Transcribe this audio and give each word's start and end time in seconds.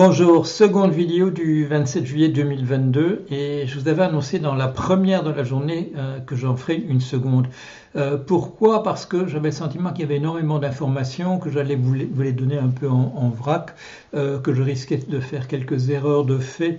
Bonjour, 0.00 0.46
seconde 0.46 0.92
vidéo 0.92 1.30
du 1.30 1.66
27 1.66 2.06
juillet 2.06 2.28
2022 2.28 3.24
et 3.32 3.66
je 3.66 3.80
vous 3.80 3.88
avais 3.88 4.04
annoncé 4.04 4.38
dans 4.38 4.54
la 4.54 4.68
première 4.68 5.24
de 5.24 5.32
la 5.32 5.42
journée 5.42 5.90
euh, 5.96 6.20
que 6.20 6.36
j'en 6.36 6.54
ferai 6.54 6.76
une 6.76 7.00
seconde. 7.00 7.48
Euh, 7.96 8.16
pourquoi? 8.16 8.84
Parce 8.84 9.06
que 9.06 9.26
j'avais 9.26 9.48
le 9.48 9.54
sentiment 9.54 9.90
qu'il 9.90 10.02
y 10.02 10.04
avait 10.04 10.18
énormément 10.18 10.60
d'informations, 10.60 11.40
que 11.40 11.50
j'allais 11.50 11.74
vous, 11.74 11.94
les 11.94 12.32
donner 12.32 12.58
un 12.58 12.68
peu 12.68 12.88
en, 12.88 13.28
vrac, 13.30 13.74
euh, 14.14 14.38
que 14.38 14.54
je 14.54 14.62
risquais 14.62 14.98
de 14.98 15.18
faire 15.18 15.48
quelques 15.48 15.90
erreurs 15.90 16.24
de 16.24 16.38
fait, 16.38 16.78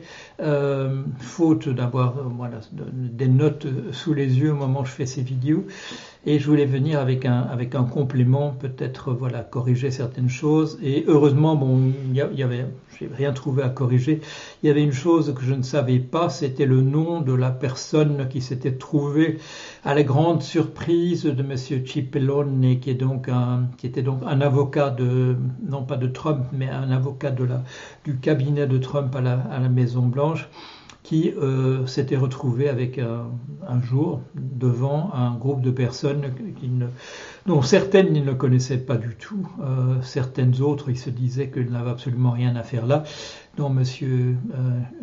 faute 1.20 1.68
d'avoir 1.68 2.14
des 2.94 3.28
notes 3.28 3.68
sous 3.92 4.14
les 4.14 4.40
yeux 4.40 4.54
au 4.54 4.56
moment 4.56 4.82
où 4.82 4.86
je 4.86 4.92
fais 4.92 5.06
ces 5.06 5.24
vidéos. 5.24 5.66
Et 6.26 6.38
je 6.38 6.46
voulais 6.50 6.66
venir 6.66 7.00
avec 7.00 7.26
un, 7.26 7.42
avec 7.42 7.76
un 7.76 7.84
complément, 7.84 8.52
peut-être 8.52 9.14
voilà, 9.14 9.40
corriger 9.40 9.90
certaines 9.90 10.30
choses. 10.30 10.78
Et 10.84 11.06
heureusement, 11.08 11.56
bon, 11.56 11.92
il 12.10 12.16
y, 12.16 12.44
avait, 12.44 12.66
j'ai 13.00 13.10
rien 13.16 13.32
trouvé 13.32 13.64
à 13.64 13.70
corriger. 13.70 14.22
Il 14.62 14.68
y 14.68 14.70
avait 14.70 14.84
une 14.84 14.92
chose 14.92 15.34
que 15.34 15.44
je 15.44 15.54
ne 15.54 15.62
savais 15.62 16.00
pas, 16.00 16.30
c'était 16.30 16.66
le 16.66 16.82
nom 16.82 17.22
de 17.22 17.34
la 17.34 17.50
personne 17.50 18.28
qui 18.30 18.42
s'était 18.42 18.74
trouvée 18.74 19.38
à 19.84 19.94
la 19.94 20.04
grande 20.04 20.42
surprise 20.42 21.24
de 21.24 21.44
Monsieur 21.44 21.84
Cipollone, 21.86 22.80
qui 22.80 22.90
est 22.90 22.96
donc 22.96 23.30
un, 23.30 23.70
qui 23.78 23.88
était 23.88 24.02
donc 24.02 24.22
un 24.26 24.42
avocat 24.42 24.90
de, 24.90 25.38
non 25.68 25.84
pas 25.84 25.98
de 25.98 26.08
Trump, 26.08 26.46
mais 26.52 26.70
un 26.70 26.92
avocat 26.92 27.32
de 27.32 27.46
la, 27.46 27.64
du 28.04 28.18
cabinet 28.18 28.68
de 28.68 28.78
Trump 28.78 29.16
à 29.16 29.22
la, 29.22 29.40
à 29.52 29.60
la 29.60 29.70
Maison 29.70 30.06
Blanche 30.08 30.50
qui 31.10 31.34
euh, 31.42 31.88
s'était 31.88 32.18
retrouvé 32.18 32.70
avec 32.70 33.00
un, 33.00 33.82
jour 33.82 34.22
devant 34.36 35.12
un 35.12 35.34
groupe 35.34 35.62
de 35.62 35.72
personnes 35.72 36.32
dont 37.48 37.64
certaines 37.64 38.16
il 38.16 38.24
ne 38.24 38.34
connaissait 38.34 38.78
pas 38.78 38.96
du 38.96 39.16
tout, 39.16 39.50
euh, 39.60 40.00
certaines 40.04 40.62
autres 40.62 40.90
il 40.90 41.00
se 41.00 41.10
disait 41.10 41.50
qu'il 41.50 41.72
n'avait 41.72 41.90
absolument 41.90 42.30
rien 42.30 42.56
à 42.56 42.62
faire 42.62 42.86
là, 42.86 43.06
dont 43.58 43.76
M. 43.76 43.84
Euh, 44.04 44.34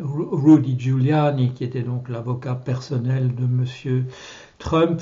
Rudy 0.01 0.79
Giuliani, 0.79 1.51
qui 1.53 1.65
était 1.65 1.83
donc 1.83 2.07
l'avocat 2.07 2.55
personnel 2.55 3.35
de 3.35 3.43
M. 3.43 4.05
Trump, 4.59 5.01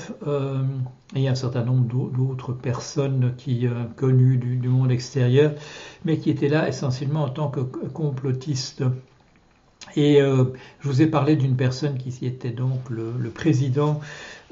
et 1.14 1.28
un 1.28 1.34
certain 1.36 1.62
nombre 1.62 2.10
d'autres 2.10 2.52
personnes 2.52 3.34
qui 3.38 3.68
connues 3.94 4.38
du, 4.38 4.68
monde 4.68 4.90
extérieur, 4.90 5.52
mais 6.04 6.18
qui 6.18 6.30
étaient 6.30 6.48
là 6.48 6.68
essentiellement 6.68 7.22
en 7.22 7.30
tant 7.30 7.48
que 7.48 7.60
complotistes. 7.60 8.82
Et 9.96 10.20
euh, 10.20 10.44
je 10.80 10.88
vous 10.88 11.00
ai 11.00 11.06
parlé 11.06 11.36
d'une 11.36 11.56
personne 11.56 11.96
qui 11.96 12.26
était 12.26 12.50
donc 12.50 12.90
le, 12.90 13.30
président 13.30 14.00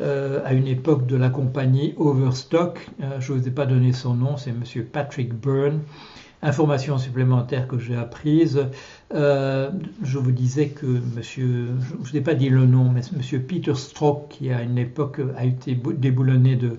euh, 0.00 0.40
à 0.44 0.54
une 0.54 0.66
époque 0.66 1.06
de 1.06 1.16
la 1.16 1.28
compagnie 1.28 1.94
Overstock. 1.98 2.86
Euh, 3.02 3.20
je 3.20 3.32
ne 3.32 3.38
vous 3.38 3.48
ai 3.48 3.50
pas 3.50 3.66
donné 3.66 3.92
son 3.92 4.14
nom, 4.14 4.38
c'est 4.38 4.52
Monsieur 4.52 4.84
Patrick 4.90 5.34
Byrne. 5.34 5.80
Information 6.42 6.98
supplémentaire 6.98 7.68
que 7.68 7.78
j'ai 7.78 7.96
apprise, 7.96 8.66
je 9.10 10.18
vous 10.18 10.30
disais 10.30 10.68
que 10.68 11.00
Monsieur, 11.16 11.68
je 11.80 11.94
ne 11.94 11.98
vous 11.98 12.16
ai 12.18 12.20
pas 12.20 12.34
dit 12.34 12.50
le 12.50 12.66
nom, 12.66 12.90
mais 12.90 13.00
Monsieur 13.16 13.40
Peter 13.40 13.74
Strzok, 13.74 14.28
qui 14.28 14.50
à 14.50 14.60
une 14.60 14.76
époque 14.76 15.22
a 15.38 15.46
été 15.46 15.74
déboulonné 15.74 16.56
de, 16.56 16.78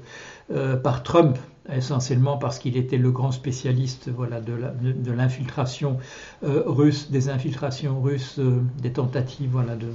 par 0.75 1.01
Trump 1.01 1.39
essentiellement 1.73 2.37
parce 2.37 2.59
qu'il 2.59 2.77
était 2.77 2.97
le 2.97 3.11
grand 3.11 3.31
spécialiste 3.31 4.09
voilà, 4.09 4.41
de 4.41 5.11
l'infiltration 5.11 5.97
euh, 6.43 6.63
russe, 6.65 7.11
des 7.11 7.29
infiltrations 7.29 8.01
russes, 8.01 8.39
euh, 8.39 8.61
des 8.81 8.91
tentatives 8.91 9.49
voilà, 9.51 9.75
de 9.75 9.87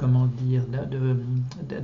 comment 0.00 0.28
dire 0.40 0.62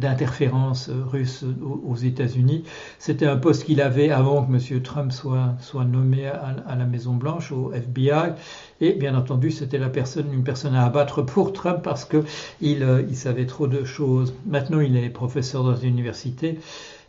d'interférence 0.01 0.89
russe 0.89 1.45
aux, 1.63 1.97
États-Unis. 1.97 2.65
C'était 2.99 3.27
un 3.27 3.37
poste 3.37 3.65
qu'il 3.65 3.83
avait 3.83 4.09
avant 4.09 4.43
que 4.43 4.53
M. 4.53 4.81
Trump 4.81 5.13
soit, 5.13 5.85
nommé 5.85 6.27
à, 6.27 6.75
la 6.79 6.87
Maison 6.87 7.13
Blanche, 7.13 7.53
au 7.53 7.75
FBI. 7.75 8.33
Et 8.81 8.95
bien 8.95 9.15
entendu, 9.15 9.51
c'était 9.51 9.77
la 9.77 9.91
personne, 9.91 10.33
une 10.33 10.45
personne 10.45 10.75
à 10.75 10.87
abattre 10.87 11.21
pour 11.21 11.53
Trump 11.53 11.81
parce 11.83 12.07
que 12.07 12.25
il, 12.63 12.83
euh, 12.83 13.03
il 13.07 13.17
savait 13.17 13.45
trop 13.45 13.67
de 13.67 13.85
choses. 13.85 14.35
Maintenant, 14.47 14.81
il 14.81 14.97
est 14.97 15.11
professeur 15.11 15.63
dans 15.63 15.77
une 15.77 15.91
université 15.91 16.59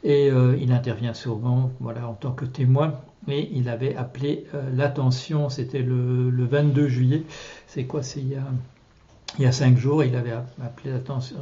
et 0.03 0.29
euh, 0.29 0.57
il 0.59 0.71
intervient 0.71 1.13
souvent 1.13 1.71
voilà, 1.79 2.07
en 2.07 2.13
tant 2.13 2.31
que 2.31 2.45
témoin. 2.45 2.93
Et 3.27 3.49
il 3.53 3.67
avait 3.67 3.95
appelé 3.95 4.45
euh, 4.53 4.69
l'attention, 4.73 5.49
c'était 5.49 5.81
le, 5.81 6.45
22 6.45 6.87
juillet, 6.87 7.23
c'est 7.67 7.83
quoi 7.83 8.01
C'est 8.01 8.21
il 8.21 8.29
y 8.29 8.35
a 8.35 8.43
il 9.37 9.43
y 9.43 9.45
a 9.45 9.51
cinq 9.51 9.77
jours, 9.77 10.03
il 10.03 10.15
avait 10.15 10.31
appelé 10.63 10.93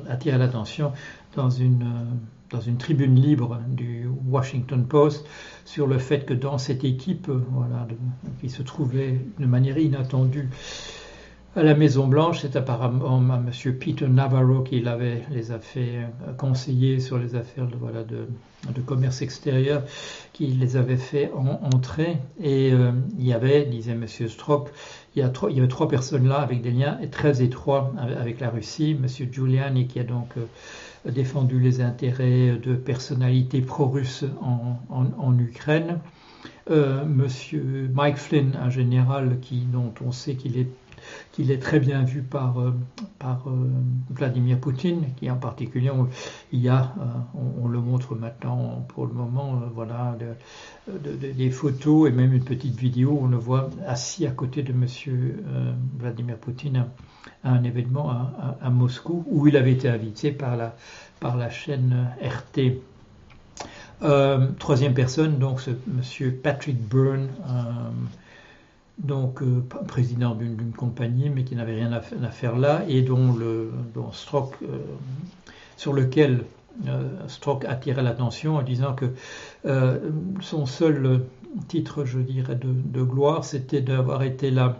attiré 0.09 0.37
l'attention 0.37 0.91
dans 1.35 1.49
une, 1.51 1.83
euh, 1.83 2.15
dans 2.49 2.59
une 2.59 2.77
tribune 2.77 3.15
libre 3.15 3.59
du 3.69 4.09
Washington 4.27 4.85
Post 4.85 5.25
sur 5.65 5.85
le 5.87 5.99
fait 5.99 6.25
que 6.25 6.33
dans 6.33 6.57
cette 6.57 6.83
équipe, 6.83 7.29
voilà, 7.29 7.87
qui 8.41 8.49
se 8.49 8.63
trouvait 8.63 9.21
de 9.39 9.45
manière 9.45 9.77
inattendue 9.77 10.49
à 11.55 11.63
la 11.63 11.73
Maison 11.73 12.05
Blanche, 12.05 12.39
c'est 12.41 12.57
apparemment 12.57 13.17
M. 13.17 13.73
Peter 13.79 14.07
Navarro 14.09 14.61
qui 14.61 14.83
les 15.31 15.51
a 15.51 15.59
fait 15.59 15.99
euh, 15.99 16.33
conseiller 16.37 16.99
sur 16.99 17.17
les 17.17 17.35
affaires 17.35 17.67
de, 17.67 18.81
commerce 18.85 19.21
extérieur, 19.21 19.83
qui 20.33 20.47
les 20.47 20.75
avait 20.75 20.97
fait 20.97 21.31
entrer. 21.33 22.17
Et 22.41 22.73
euh, 22.73 22.91
il 23.17 23.25
y 23.25 23.31
avait, 23.31 23.63
disait 23.63 23.93
M. 23.93 24.05
Strock, 24.05 24.69
il 25.15 25.23
y, 25.23 25.57
avait 25.59 25.67
trois 25.69 25.87
personnes 25.87 26.27
là 26.27 26.39
avec 26.39 26.61
des 26.61 26.71
liens 26.71 26.99
très 27.09 27.41
étroits 27.41 27.93
avec 28.19 28.41
la 28.41 28.49
Russie. 28.49 28.97
M. 29.01 29.07
Giuliani 29.31 29.87
qui 29.87 30.01
a 30.01 30.03
donc 30.03 30.33
euh, 30.37 31.09
défendu 31.09 31.59
les 31.59 31.79
intérêts 31.79 32.57
de 32.61 32.75
personnalités 32.75 33.61
pro-russes 33.61 34.25
en, 34.41 35.39
Ukraine. 35.39 35.99
Monsieur 36.69 37.89
Mike 37.93 38.17
Flynn, 38.17 38.57
un 38.61 38.71
général 38.71 39.37
dont 39.71 39.93
on 40.03 40.11
sait 40.11 40.33
qu'il 40.33 40.57
est 40.57 40.67
qu'il 41.35 41.51
est 41.51 41.61
très 41.61 41.79
bien 41.79 42.03
vu 42.03 42.21
par, 42.21 42.59
euh, 42.61 42.73
euh, 43.23 43.49
Vladimir 44.09 44.57
Poutine, 44.57 45.13
qui 45.17 45.29
en 45.29 45.35
particulier, 45.35 45.91
il 46.53 46.61
y 46.61 46.69
a, 46.69 46.93
euh, 46.99 47.03
on, 47.61 47.67
le 47.67 47.79
montre 47.79 48.15
maintenant 48.15 48.85
pour 48.87 49.05
le 49.05 49.13
moment, 49.13 49.61
voilà, 49.73 50.15
des 50.87 51.51
photos 51.51 52.07
et 52.07 52.11
même 52.11 52.33
une 52.33 52.43
petite 52.43 52.77
vidéo 52.77 53.19
on 53.21 53.27
le 53.27 53.37
voit 53.37 53.69
assis 53.85 54.25
à 54.25 54.31
côté 54.31 54.63
de 54.63 54.71
Monsieur 54.71 55.43
Vladimir 55.99 56.37
Poutine 56.37 56.85
à, 57.43 57.51
un 57.51 57.63
événement 57.63 58.11
à, 58.61 58.69
Moscou 58.69 59.25
où 59.27 59.47
il 59.47 59.57
avait 59.57 59.73
été 59.73 59.89
invité 59.89 60.31
par 60.31 60.55
la, 60.55 60.75
par 61.19 61.35
la 61.35 61.49
chaîne 61.49 62.07
RT. 62.21 62.79
troisième 64.59 64.93
personne, 64.93 65.37
donc 65.37 65.59
ce 65.59 65.71
monsieur 65.87 66.31
Patrick 66.31 66.77
Byrne, 66.87 67.27
donc 68.97 69.41
euh, 69.41 69.63
président 69.87 70.35
d'une 70.35 70.71
compagnie, 70.71 71.29
mais 71.29 71.43
qui 71.43 71.55
n'avait 71.55 71.75
rien 71.75 71.91
à, 71.91 72.01
faire 72.01 72.57
là, 72.57 72.83
et 72.87 73.01
dont, 73.01 73.33
le, 73.33 73.71
dont 73.93 74.11
Stroke, 74.11 74.55
euh, 74.63 74.77
sur 75.77 75.93
lequel 75.93 76.45
euh, 76.87 77.01
Stroke 77.27 77.65
attirait 77.65 78.03
l'attention 78.03 78.55
en 78.55 78.61
disant 78.61 78.93
que 78.93 79.05
son 80.41 80.65
seul 80.65 81.25
titre, 81.67 82.05
je 82.05 82.19
dirais, 82.19 82.55
de, 82.55 83.03
gloire, 83.03 83.43
c'était 83.43 83.81
d'avoir 83.81 84.23
été 84.23 84.51
là, 84.51 84.77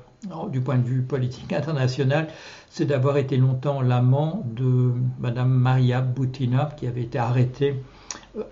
du 0.52 0.62
point 0.62 0.78
de 0.78 0.84
vue 0.84 1.02
politique 1.02 1.54
international, 1.54 2.28
c'est 2.70 2.86
d'avoir 2.86 3.18
été 3.18 3.38
longtemps 3.38 3.82
l'amant 3.82 4.44
de 4.46 4.92
Madame 5.20 5.50
Maria 5.50 6.02
Butina, 6.02 6.72
qui 6.78 6.88
avait 6.88 7.04
été 7.04 7.18
arrêtée 7.18 7.76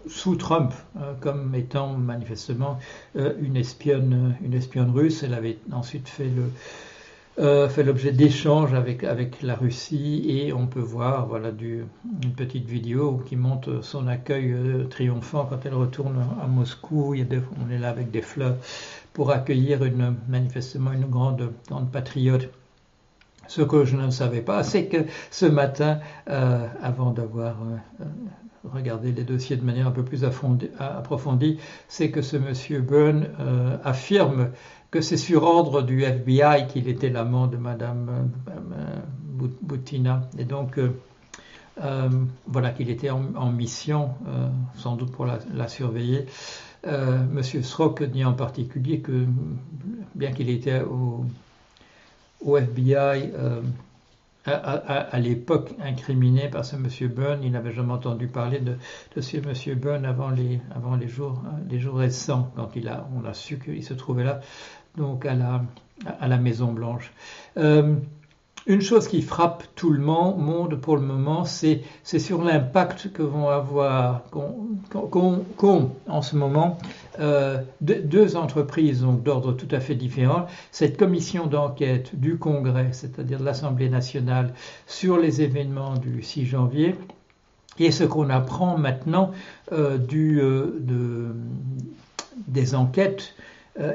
sous 0.07 0.35
Trump 0.35 0.74
euh, 0.97 1.13
comme 1.19 1.53
étant 1.56 1.94
manifestement 1.94 2.79
euh, 3.16 3.34
une 3.41 3.57
espionne, 3.57 4.35
une 4.44 4.53
espionne 4.53 4.91
russe. 4.91 5.24
Elle 5.24 5.34
avait 5.34 5.57
ensuite 5.72 6.07
fait 6.07 6.29
euh, 7.40 7.68
l'objet 7.84 8.12
d'échanges 8.12 8.73
avec, 8.73 9.03
la 9.41 9.56
Russie 9.56 10.25
et 10.28 10.53
on 10.53 10.68
peut 10.68 10.79
voir 10.79 11.28
voilà, 11.28 11.50
une 11.50 12.34
petite 12.35 12.66
vidéo 12.66 13.22
qui 13.25 13.35
montre 13.35 13.84
son 13.84 14.07
accueil 14.07 14.56
triomphant 14.90 15.46
quand 15.50 15.66
elle 15.66 15.73
retourne 15.73 16.25
à 16.41 16.47
Moscou. 16.47 17.16
On 17.16 17.72
est 17.72 17.79
là 17.79 17.90
avec 17.90 18.12
des 18.12 18.22
fleurs 18.22 18.57
pour 19.13 19.31
accueillir 19.31 19.79
manifestement 20.28 20.91
une 20.91 21.06
grande 21.06 21.52
patriote. 21.91 22.49
Ce 23.47 23.61
que 23.61 23.85
je 23.85 23.97
ne 23.97 24.09
savais 24.09 24.41
pas, 24.41 24.63
c'est 24.63 24.87
que 24.87 25.05
ce 25.29 25.45
matin, 25.45 25.99
avant 26.28 27.11
d'avoir 27.11 27.57
regarder 28.72 29.11
les 29.11 29.23
dossiers 29.23 29.57
de 29.57 29.63
manière 29.63 29.87
un 29.87 29.91
peu 29.91 30.03
plus 30.03 30.23
approfondie, 30.23 31.59
c'est 31.87 32.11
que 32.11 32.22
ce 32.22 32.37
monsieur 32.37 32.79
Byrne 32.79 33.28
euh, 33.40 33.78
affirme 33.84 34.49
que 34.91 35.01
c'est 35.01 35.17
sur 35.17 35.43
ordre 35.43 35.81
du 35.81 36.03
FBI 36.03 36.67
qu'il 36.67 36.87
était 36.87 37.09
l'amant 37.09 37.47
de 37.47 37.57
madame 37.57 38.29
euh, 38.49 39.47
Boutina. 39.61 40.29
Et 40.37 40.46
donc, 40.46 40.78
euh, 40.78 42.09
voilà 42.47 42.69
qu'il 42.69 42.89
était 42.89 43.09
en, 43.09 43.51
mission, 43.51 44.11
sans 44.75 44.96
doute 44.96 45.11
pour 45.11 45.25
la, 45.25 45.67
surveiller. 45.67 46.28
Monsieur 46.85 47.63
Srock 47.63 48.03
dit 48.03 48.23
en 48.23 48.34
particulier 48.34 48.99
que, 48.99 49.25
bien 50.13 50.31
qu'il 50.31 50.49
était 50.49 50.81
au, 50.81 51.25
au 52.43 52.57
FBI, 52.57 53.31
à, 54.45 55.19
l'époque 55.19 55.72
incriminé 55.81 56.49
par 56.49 56.66
ce 56.66 56.75
monsieur 56.75 57.07
Byrne. 57.07 57.41
Il 57.43 57.51
n'avait 57.51 57.72
jamais 57.72 57.93
entendu 57.93 58.28
parler 58.28 58.59
de, 58.59 58.75
de 59.16 59.22
ce 59.22 59.37
monsieur 59.37 59.75
Byrne 59.75 60.05
avant 60.05 60.29
les, 60.29 60.59
avant 60.75 60.95
les 60.95 61.07
jours, 61.07 61.41
les 61.69 61.79
jours 61.79 61.95
récents, 61.95 62.51
quand 62.55 62.72
il 62.75 62.87
a, 62.87 63.07
on 63.16 63.25
a 63.25 63.34
su 63.34 63.57
qu'il 63.57 63.84
se 63.84 63.93
trouvait 63.93 64.23
là, 64.23 64.41
donc 64.97 65.25
à 65.25 65.34
la, 65.34 65.63
à 66.19 66.28
la 66.28 66.37
Maison 66.37 66.73
Blanche. 66.73 67.13
Euh, 67.57 67.95
une 68.66 68.81
chose 68.81 69.09
qui 69.09 69.22
frappe 69.22 69.63
tout 69.75 69.91
le 69.91 69.99
monde 69.99 70.75
pour 70.79 70.96
le 70.96 71.01
moment, 71.01 71.43
c'est 71.43 71.84
sur 72.03 72.43
l'impact 72.43 73.11
que 73.11 73.22
vont 73.22 73.49
avoir, 73.49 74.23
qu'ont 74.31 75.91
en 76.07 76.22
ce 76.22 76.35
moment 76.37 76.78
euh, 77.19 77.59
deux 77.81 78.35
entreprises 78.35 79.01
d'ordre 79.01 79.53
tout 79.53 79.67
à 79.71 79.79
fait 79.79 79.95
différent. 79.95 80.47
Cette 80.71 80.97
commission 80.97 81.47
d'enquête 81.47 82.19
du 82.19 82.37
Congrès, 82.37 82.89
c'est-à-dire 82.91 83.39
de 83.39 83.45
l'Assemblée 83.45 83.89
nationale, 83.89 84.53
sur 84.87 85.17
les 85.17 85.41
événements 85.41 85.95
du 85.95 86.23
6 86.23 86.45
janvier, 86.45 86.95
et 87.79 87.91
ce 87.91 88.03
qu'on 88.03 88.29
apprend 88.29 88.77
maintenant 88.77 89.31
euh, 89.71 89.97
euh, 90.13 90.77
de, 90.79 91.35
des 92.47 92.75
enquêtes 92.75 93.33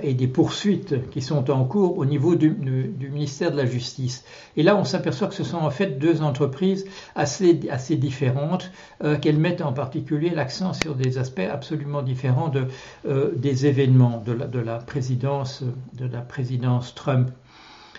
et 0.02 0.14
des 0.14 0.26
poursuites 0.26 1.08
qui 1.10 1.22
sont 1.22 1.50
en 1.52 1.64
cours 1.64 1.98
au 1.98 2.04
niveau 2.04 2.34
du, 2.34 2.50
ministère 2.50 3.52
de 3.52 3.56
la 3.56 3.66
Justice. 3.66 4.24
Et 4.56 4.64
là, 4.64 4.76
on 4.76 4.84
s'aperçoit 4.84 5.28
que 5.28 5.34
ce 5.34 5.44
sont 5.44 5.58
en 5.58 5.70
fait 5.70 5.98
deux 6.00 6.20
entreprises 6.22 6.84
assez, 7.14 7.60
assez 7.70 7.94
différentes, 7.94 8.72
euh, 9.04 9.16
qu'elles 9.16 9.38
mettent 9.38 9.62
en 9.62 9.72
particulier 9.72 10.30
l'accent 10.30 10.72
sur 10.72 10.96
des 10.96 11.18
aspects 11.18 11.48
absolument 11.48 12.02
différents 12.02 12.48
de, 12.48 12.66
euh, 13.06 13.30
des 13.36 13.66
événements 13.66 14.20
de 14.24 14.32
la, 14.32 14.46
de 14.46 14.58
la, 14.58 14.78
présidence, 14.78 15.62
de 15.94 16.06
la 16.06 16.22
présidence 16.22 16.94
Trump. 16.94 17.30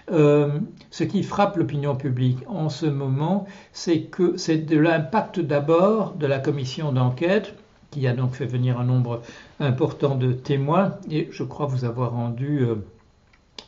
ce 0.10 1.04
qui 1.04 1.22
frappe 1.22 1.56
l'opinion 1.56 1.96
publique 1.96 2.40
en 2.48 2.70
ce 2.70 2.88
moment, 2.88 3.46
c'est 3.72 4.02
que 4.02 4.38
c'est 4.38 4.58
de 4.58 4.78
l'impact 4.78 5.40
d'abord 5.40 6.14
de 6.16 6.26
la 6.26 6.40
commission 6.40 6.92
d'enquête 6.92 7.54
qui 7.92 8.08
a 8.08 8.14
donc 8.14 8.34
fait 8.36 8.46
venir 8.46 8.80
un 8.80 8.84
nombre 8.84 9.22
important 9.60 10.16
de 10.16 10.32
témoins, 10.32 10.98
et 11.10 11.28
je 11.32 11.44
crois 11.44 11.66
vous 11.66 11.86
avoir 11.86 12.12
rendu, 12.12 12.62
euh, 12.62 12.76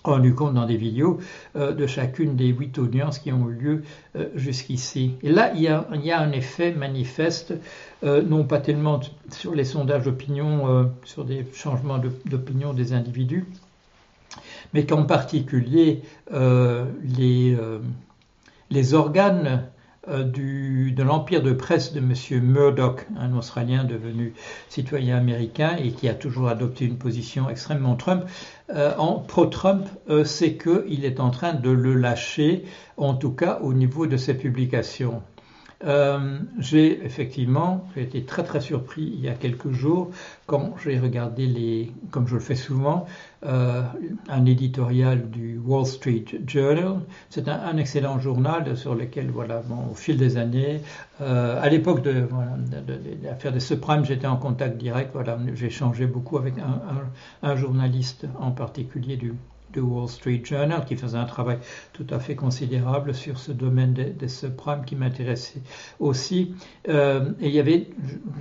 compte 0.03 0.53
dans 0.53 0.65
des 0.65 0.77
vidéos 0.77 1.19
euh, 1.55 1.73
de 1.73 1.85
chacune 1.87 2.35
des 2.35 2.47
huit 2.47 2.77
audiences 2.79 3.19
qui 3.19 3.31
ont 3.31 3.49
eu 3.49 3.53
lieu 3.53 3.83
euh, 4.15 4.29
jusqu'ici. 4.35 5.13
Et 5.21 5.29
là, 5.29 5.51
il 5.53 5.61
y, 5.61 5.67
a, 5.67 5.85
un 6.19 6.31
effet 6.31 6.71
manifeste, 6.71 7.53
non 8.03 8.43
pas 8.45 8.59
tellement 8.59 8.99
sur 9.29 9.53
les 9.53 9.65
sondages 9.65 10.05
d'opinion, 10.05 10.89
sur 11.03 11.23
des 11.23 11.45
changements 11.53 11.99
d'opinion 12.25 12.73
des 12.73 12.93
individus, 12.93 13.45
mais 14.73 14.85
qu'en 14.85 15.03
particulier 15.03 16.01
les, 16.31 17.57
organes 18.93 19.67
du, 20.07 20.91
de 20.91 21.03
l'empire 21.03 21.43
de 21.43 21.51
presse 21.51 21.93
de 21.93 21.99
M. 21.99 22.13
Murdoch, 22.43 23.05
un 23.17 23.37
Australien 23.37 23.83
devenu 23.83 24.33
citoyen 24.67 25.17
américain 25.17 25.75
et 25.77 25.91
qui 25.91 26.09
a 26.09 26.15
toujours 26.15 26.47
adopté 26.47 26.85
une 26.85 26.97
position 26.97 27.49
extrêmement 27.49 27.95
Trump, 27.95 28.25
euh, 28.73 28.95
en 28.97 29.19
pro-Trump, 29.19 29.85
euh, 30.09 30.23
c'est 30.23 30.55
qu'il 30.55 31.05
est 31.05 31.19
en 31.19 31.29
train 31.29 31.53
de 31.53 31.69
le 31.69 31.93
lâcher, 31.93 32.63
en 32.97 33.13
tout 33.13 33.31
cas 33.31 33.59
au 33.61 33.73
niveau 33.73 34.07
de 34.07 34.17
ses 34.17 34.33
publications. 34.33 35.21
Euh, 35.83 36.39
j'ai 36.59 37.03
effectivement, 37.03 37.87
j'ai 37.95 38.03
été 38.03 38.23
très 38.23 38.43
très 38.43 38.61
surpris 38.61 39.01
il 39.01 39.21
y 39.21 39.29
a 39.29 39.33
quelques 39.33 39.71
jours 39.71 40.11
quand 40.45 40.75
j'ai 40.83 40.99
regardé 40.99 41.47
les, 41.47 41.91
comme 42.11 42.27
je 42.27 42.35
le 42.35 42.39
fais 42.39 42.55
souvent, 42.55 43.07
euh, 43.45 43.81
un 44.29 44.45
éditorial 44.45 45.29
du 45.29 45.57
Wall 45.57 45.85
Street 45.85 46.25
Journal. 46.45 46.99
C'est 47.29 47.47
un, 47.47 47.77
excellent 47.77 48.19
journal 48.19 48.77
sur 48.77 48.93
lequel, 48.93 49.31
voilà, 49.31 49.61
bon, 49.65 49.91
au 49.91 49.95
fil 49.95 50.17
des 50.17 50.37
années, 50.37 50.81
euh, 51.21 51.59
à 51.61 51.69
l'époque 51.69 52.03
de, 52.03 52.27
l'affaire 53.23 53.51
des 53.51 53.59
subprimes, 53.59 54.05
j'étais 54.05 54.27
en 54.27 54.37
contact 54.37 54.77
direct. 54.77 55.11
Voilà, 55.13 55.39
j'ai 55.55 55.69
changé 55.69 56.05
beaucoup 56.05 56.37
avec 56.37 56.55
un 57.41 57.55
journaliste 57.55 58.27
en 58.39 58.51
particulier 58.51 59.17
du 59.17 59.33
de 59.73 59.81
Wall 59.81 60.07
Street 60.07 60.41
Journal, 60.43 60.85
qui 60.85 60.95
faisait 60.95 61.17
un 61.17 61.25
travail 61.25 61.57
tout 61.93 62.07
à 62.09 62.19
fait 62.19 62.35
considérable 62.35 63.13
sur 63.13 63.37
ce 63.37 63.51
domaine 63.51 63.93
des, 63.93 64.05
des 64.05 64.27
subprimes 64.27 64.83
qui 64.85 64.95
m'intéressait 64.95 65.61
aussi. 65.99 66.55
Euh, 66.89 67.31
et 67.39 67.47
il 67.47 67.53
y 67.53 67.59
avait, 67.59 67.89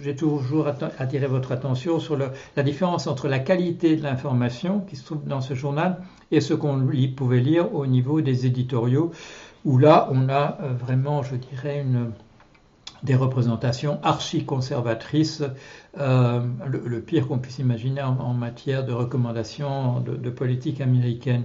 j'ai 0.03 0.17
toujours 0.17 0.67
attiré 0.99 1.27
votre 1.27 1.53
attention 1.53 2.01
sur 2.01 2.17
la 2.17 2.63
différence 2.63 3.07
entre 3.07 3.29
la 3.29 3.39
qualité 3.39 3.97
de 3.97 4.03
l'information 4.03 4.81
qui 4.81 4.97
se 4.97 5.05
trouve 5.05 5.25
dans 5.27 5.41
ce 5.41 5.55
journal 5.55 5.99
et 6.31 6.41
ce 6.41 6.55
qu'on 6.55 6.87
pouvait 7.17 7.41
lire 7.41 7.75
au 7.75 7.87
niveau 7.87 8.21
des 8.21 8.47
éditoriaux, 8.47 9.11
où 9.65 9.79
là, 9.79 10.09
on 10.13 10.29
a 10.29 10.59
euh, 10.63 10.73
vraiment, 10.73 11.23
je 11.23 11.37
dirais, 11.37 11.81
une 11.81 12.13
des 13.03 13.15
représentations 13.15 13.99
archi-conservatrices, 14.03 15.43
euh, 15.99 16.41
le, 16.67 17.01
pire 17.01 17.27
qu'on 17.27 17.39
puisse 17.39 17.59
imaginer 17.59 18.03
en, 18.03 18.35
matière 18.35 18.85
de 18.85 18.93
recommandations 18.93 20.01
de, 20.01 20.31
politique 20.31 20.81
américaine. 20.81 21.45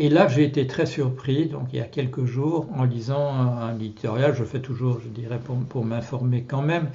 Et 0.00 0.08
là, 0.08 0.28
j'ai 0.28 0.44
été 0.44 0.66
très 0.68 0.86
surpris, 0.86 1.46
donc 1.46 1.68
il 1.72 1.78
y 1.78 1.82
a 1.82 1.86
quelques 1.86 2.24
jours, 2.24 2.68
en 2.76 2.84
lisant 2.84 3.32
un, 3.32 3.74
éditorial, 3.74 4.32
je 4.34 4.44
fais 4.44 4.60
toujours, 4.60 5.00
je 5.02 5.08
dirais, 5.08 5.40
pour, 5.68 5.84
m'informer 5.84 6.44
quand 6.44 6.62
même, 6.62 6.88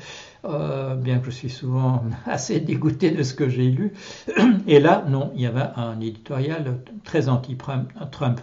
euh, 0.45 0.95
bien 0.95 1.19
que 1.19 1.25
je 1.25 1.31
suis 1.31 1.49
souvent 1.49 2.03
assez 2.25 2.61
dégoûté 2.61 3.11
de 3.11 3.23
ce 3.23 3.33
que 3.33 3.49
j'ai 3.49 3.69
lu. 3.69 3.93
Et 4.67 4.79
là, 4.79 5.03
non, 5.07 5.31
il 5.35 5.41
y 5.41 5.45
avait 5.45 5.67
un 5.75 5.99
éditorial 5.99 6.79
très 7.03 7.27
anti-Trump 7.27 8.39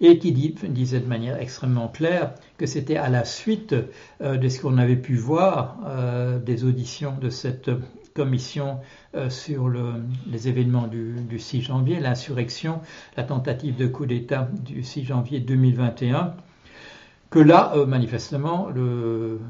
et 0.00 0.18
qui 0.18 0.32
disait 0.32 1.00
de 1.00 1.06
manière 1.06 1.40
extrêmement 1.40 1.88
claire 1.88 2.34
que 2.58 2.66
c'était 2.66 2.96
à 2.96 3.08
la 3.08 3.24
suite 3.24 3.74
euh, 4.20 4.36
de 4.36 4.48
ce 4.48 4.60
qu'on 4.60 4.78
avait 4.78 4.96
pu 4.96 5.16
voir 5.16 5.78
euh, 5.86 6.38
des 6.38 6.64
auditions 6.64 7.14
de 7.20 7.30
cette 7.30 7.70
commission 8.14 8.78
euh, 9.14 9.30
sur 9.30 9.70
les 10.26 10.48
événements 10.48 10.86
du, 10.86 11.38
6 11.38 11.62
janvier, 11.62 12.00
l'insurrection, 12.00 12.80
la 13.16 13.24
tentative 13.24 13.76
de 13.76 13.86
coup 13.86 14.06
d'État 14.06 14.48
du 14.64 14.82
6 14.82 15.04
janvier 15.04 15.40
2021, 15.40 16.34
que 17.30 17.38
là, 17.38 17.74
manifestement, 17.86 18.68
le, 18.68 19.40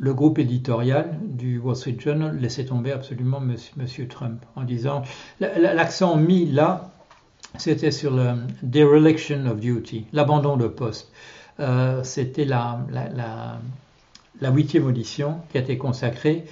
le 0.00 0.14
groupe 0.14 0.38
éditorial 0.38 1.18
du 1.22 1.58
Wall 1.58 1.76
Street 1.76 1.96
Journal 1.98 2.36
laissait 2.38 2.64
tomber 2.64 2.90
absolument 2.90 3.40
Monsieur, 3.40 4.08
Trump 4.08 4.42
en 4.56 4.64
disant 4.64 5.02
l'accent 5.40 6.16
mis 6.16 6.46
là 6.46 6.90
c'était 7.58 7.90
sur 7.90 8.12
le 8.12 8.34
dereliction 8.62 9.46
of 9.46 9.60
duty, 9.60 10.06
l'abandon 10.12 10.56
de 10.56 10.68
poste. 10.68 11.10
Euh, 11.58 12.02
c'était 12.04 12.44
la, 12.44 12.80
huitième 14.40 14.86
audition 14.86 15.38
qui 15.50 15.58
a 15.58 15.60
été 15.60 15.76
consacrée 15.76 16.44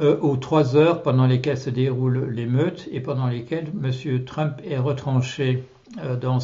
euh, 0.00 0.18
aux 0.20 0.36
trois 0.36 0.76
heures 0.76 1.02
pendant 1.02 1.26
lesquelles 1.26 1.58
se 1.58 1.70
déroulent 1.70 2.30
l'émeute 2.30 2.88
et 2.90 3.00
pendant 3.00 3.28
lesquelles 3.28 3.66
M. 3.82 4.24
Trump 4.24 4.60
est 4.64 4.78
retranché 4.78 5.64
euh, 6.00 6.16
dans, 6.16 6.40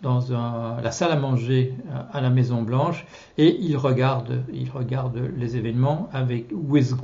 dans 0.00 0.80
la 0.82 0.90
salle 0.92 1.12
à 1.12 1.16
manger 1.16 1.74
euh, 1.90 1.98
à 2.10 2.22
la 2.22 2.30
Maison 2.30 2.62
Blanche 2.62 3.04
et 3.36 3.58
il 3.60 3.76
regarde, 3.76 4.44
il 4.50 4.70
regarde 4.70 5.20
les 5.36 5.58
événements 5.58 6.08
avec 6.10 6.46
with 6.52 6.94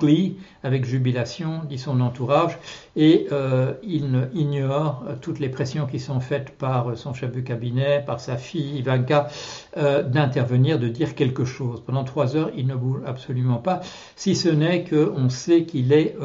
avec 0.62 0.86
jubilation, 0.86 1.60
dit 1.68 1.76
son 1.76 2.00
entourage, 2.00 2.58
et 2.96 3.26
euh, 3.32 3.74
il 3.82 4.30
ignore 4.32 5.04
toutes 5.20 5.40
les 5.40 5.50
pressions 5.50 5.86
qui 5.86 6.00
sont 6.00 6.20
faites 6.20 6.56
par 6.56 6.96
son 6.96 7.12
chef 7.12 7.32
de 7.32 7.40
cabinet, 7.40 8.02
par 8.04 8.20
sa 8.20 8.38
fille 8.38 8.78
Ivanka, 8.78 9.28
d'intervenir, 9.76 10.78
de 10.78 10.88
dire 10.88 11.14
quelque 11.14 11.44
chose. 11.44 11.82
Pendant 11.84 12.04
trois 12.04 12.34
heures, 12.34 12.50
il 12.56 12.66
ne 12.66 12.74
bouge 12.74 13.00
absolument 13.06 13.58
pas, 13.58 13.80
si 14.16 14.34
ce 14.34 14.48
n'est 14.48 14.84
qu'on 14.84 15.28
sait 15.28 15.64
qu'il 15.64 15.92
est 15.92 16.16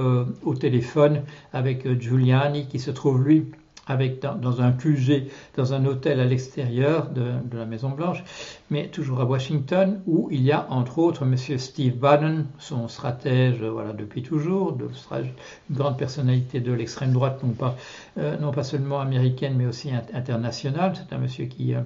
au 0.44 0.56
téléphone 0.56 1.24
avec 1.52 2.00
Giuliani, 2.00 2.68
qui 2.68 2.80
se 2.80 2.92
trouve 2.92 3.24
lui 3.24 3.46
avec 3.88 4.22
dans, 4.22 4.62
un 4.62 4.72
QG, 4.72 5.28
dans 5.56 5.74
un 5.74 5.86
hôtel 5.86 6.20
à 6.20 6.26
l'extérieur 6.26 7.10
de, 7.10 7.34
la 7.58 7.66
Maison 7.66 7.90
Blanche, 7.90 8.24
mais 8.70 8.88
toujours 8.88 9.20
à 9.20 9.26
Washington, 9.26 10.02
où 10.08 10.30
il 10.32 10.42
y 10.42 10.52
a 10.52 10.68
entre 10.70 11.00
autres 11.00 11.24
M. 11.24 11.36
Steve 11.58 11.98
Bannon, 11.98 12.46
son 12.60 12.88
stratège 12.88 13.62
voilà 13.62 13.94
depuis 13.94 14.24
toujours, 14.24 14.78
une 15.20 15.76
grande 15.76 15.98
personnalité 15.98 16.60
de 16.60 16.72
l'extrême 16.72 17.12
droite, 17.12 17.44
non 17.44 17.52
pas 17.52 17.76
euh, 18.18 18.38
non 18.38 18.52
pas 18.52 18.64
seulement 18.64 19.00
américaine 19.02 19.56
mais 19.58 19.66
aussi 19.66 19.90
internationale. 20.14 20.94
C'est 20.96 21.14
un 21.14 21.20
monsieur 21.20 21.46
qui 21.46 21.76
euh, 21.76 21.82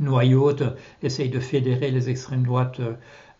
noyote, 0.00 0.62
essaye 1.02 1.28
de 1.28 1.40
fédérer 1.40 1.90
les 1.90 2.08
extrêmes 2.08 2.44
droites. 2.44 2.80
Euh, 2.80 2.94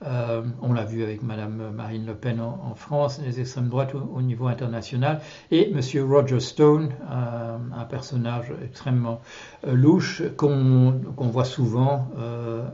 euh, 0.06 0.42
on 0.60 0.72
l'a 0.72 0.84
vu 0.84 1.02
avec 1.02 1.22
Madame 1.22 1.70
Marine 1.74 2.06
Le 2.06 2.14
Pen 2.14 2.40
en, 2.40 2.74
France, 2.74 3.20
les 3.24 3.40
extrêmes 3.40 3.68
droites 3.68 3.94
au, 3.94 4.22
niveau 4.22 4.46
international, 4.46 5.20
et 5.50 5.72
Monsieur 5.72 6.04
Roger 6.04 6.40
Stone, 6.40 6.90
euh, 7.10 7.58
un 7.76 7.84
personnage 7.84 8.52
extrêmement 8.64 9.20
euh, 9.66 9.74
louche 9.74 10.22
qu'on 10.36 11.00
voit 11.16 11.44
souvent 11.44 12.08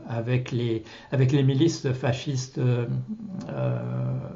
avec, 0.07 0.51
les, 0.51 0.83
avec 1.11 1.31
les 1.31 1.43
milices 1.43 1.91
fascistes 1.91 2.59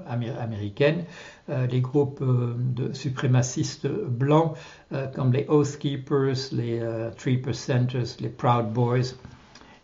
américaines, 0.08 1.06
les 1.48 1.82
groupes 1.82 2.24
de 2.24 2.94
suprémacistes 2.94 3.88
blancs 3.88 4.56
comme 5.16 5.34
les 5.34 5.46
Oath 5.50 5.78
Keepers, 5.78 6.52
les 6.52 6.82
Three 7.18 7.38
Percenters, 7.38 8.18
les 8.20 8.30
Proud 8.30 8.72
Boys 8.72 9.16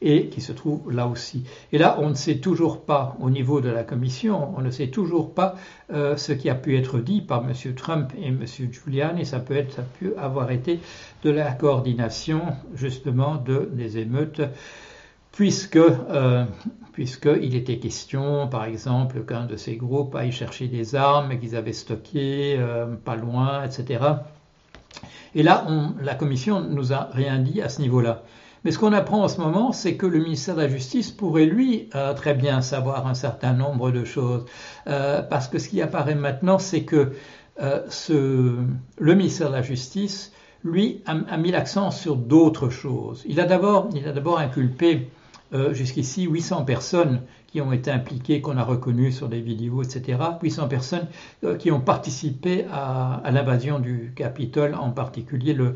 et 0.02 0.28
qui 0.28 0.42
se 0.42 0.52
trouve 0.52 0.92
là 0.92 1.08
aussi. 1.08 1.44
Et 1.72 1.78
là, 1.78 1.98
on 2.00 2.10
ne 2.10 2.16
sait 2.16 2.38
toujours 2.38 2.82
pas, 2.82 3.16
au 3.20 3.30
niveau 3.30 3.62
de 3.62 3.70
la 3.70 3.84
Commission, 3.84 4.54
on 4.58 4.62
ne 4.62 4.70
sait 4.70 4.88
toujours 4.88 5.34
pas 5.34 5.56
euh, 5.92 6.16
ce 6.16 6.32
qui 6.32 6.50
a 6.50 6.56
pu 6.56 6.78
être 6.78 7.00
dit 7.00 7.22
par 7.22 7.44
M. 7.44 7.74
Trump 7.76 8.14
et 8.18 8.28
M. 8.28 8.46
Giuliani, 8.46 9.26
ça 9.26 9.40
peut, 9.40 9.64
ça 9.70 9.84
peut 10.00 10.16
avoir 10.18 10.52
été 10.52 10.80
de 11.24 11.30
la 11.30 11.52
coordination 11.52 12.42
justement 12.74 13.36
de, 13.36 13.70
des 13.74 13.98
émeutes, 13.98 14.42
puisque 15.32 15.76
euh, 15.76 16.46
puisqu'il 16.94 17.56
était 17.56 17.78
question, 17.78 18.50
par 18.50 18.66
exemple, 18.66 19.24
qu'un 19.24 19.46
de 19.46 19.56
ces 19.56 19.78
groupes 19.78 20.16
aille 20.16 20.34
chercher 20.34 20.68
des 20.68 20.96
armes 20.96 21.40
qu'ils 21.40 21.56
avaient 21.56 21.72
stockées 21.72 22.58
euh, 22.58 22.88
pas 22.88 23.16
loin, 23.16 23.64
etc. 23.64 24.04
Et 25.34 25.44
là, 25.44 25.66
la 26.02 26.16
Commission 26.16 26.60
nous 26.62 26.92
a 26.92 27.08
rien 27.14 27.40
dit 27.40 27.62
à 27.62 27.70
ce 27.70 27.82
niveau-là. 27.82 28.24
Mais 28.64 28.72
ce 28.72 28.80
qu'on 28.80 28.94
apprend 28.94 29.24
en 29.24 29.28
ce 29.28 29.40
moment, 29.40 29.72
c'est 29.72 29.96
que 29.96 30.06
le 30.06 30.20
ministère 30.20 30.56
de 30.56 30.62
la 30.62 30.68
Justice 30.68 31.12
pourrait, 31.12 31.46
lui, 31.46 31.90
euh, 31.96 32.14
très 32.14 32.34
bien 32.34 32.62
savoir 32.62 33.08
un 33.08 33.14
certain 33.14 33.54
nombre 33.54 33.92
de 33.92 34.04
choses. 34.04 34.46
Euh, 34.88 35.22
parce 35.22 35.48
que 35.48 35.60
ce 35.60 35.70
qui 35.70 35.82
apparaît 35.82 36.16
maintenant, 36.16 36.60
c'est 36.60 36.84
que 36.84 37.14
euh, 37.62 37.82
le 38.98 39.16
ministère 39.16 39.50
de 39.50 39.56
la 39.56 39.62
Justice, 39.62 40.34
lui, 40.64 41.02
a 41.06 41.38
mis 41.38 41.52
l'accent 41.52 41.90
sur 41.90 42.18
d'autres 42.18 42.70
choses. 42.70 43.24
Il 43.26 43.40
a 43.40 43.46
d'abord 43.46 43.90
inculpé 44.40 45.10
euh, 45.54 45.74
jusqu'ici 45.74 46.26
800 46.26 46.66
personnes 46.66 47.22
qui 47.48 47.62
ont 47.62 47.74
été 47.74 47.90
impliquées, 47.90 48.42
qu'on 48.42 48.58
a 48.58 48.64
reconnues 48.64 49.12
sur 49.12 49.28
des 49.30 49.42
vidéos, 49.42 49.82
etc. 49.82 50.20
800 50.44 50.68
personnes 50.68 51.08
euh, 51.44 51.58
qui 51.58 51.72
ont 51.72 51.82
participé 51.82 52.66
à, 52.72 53.24
l'invasion 53.32 53.80
du 53.80 54.14
Capitole, 54.16 54.76
en 54.76 54.92
particulier 54.92 55.54
le, 55.54 55.74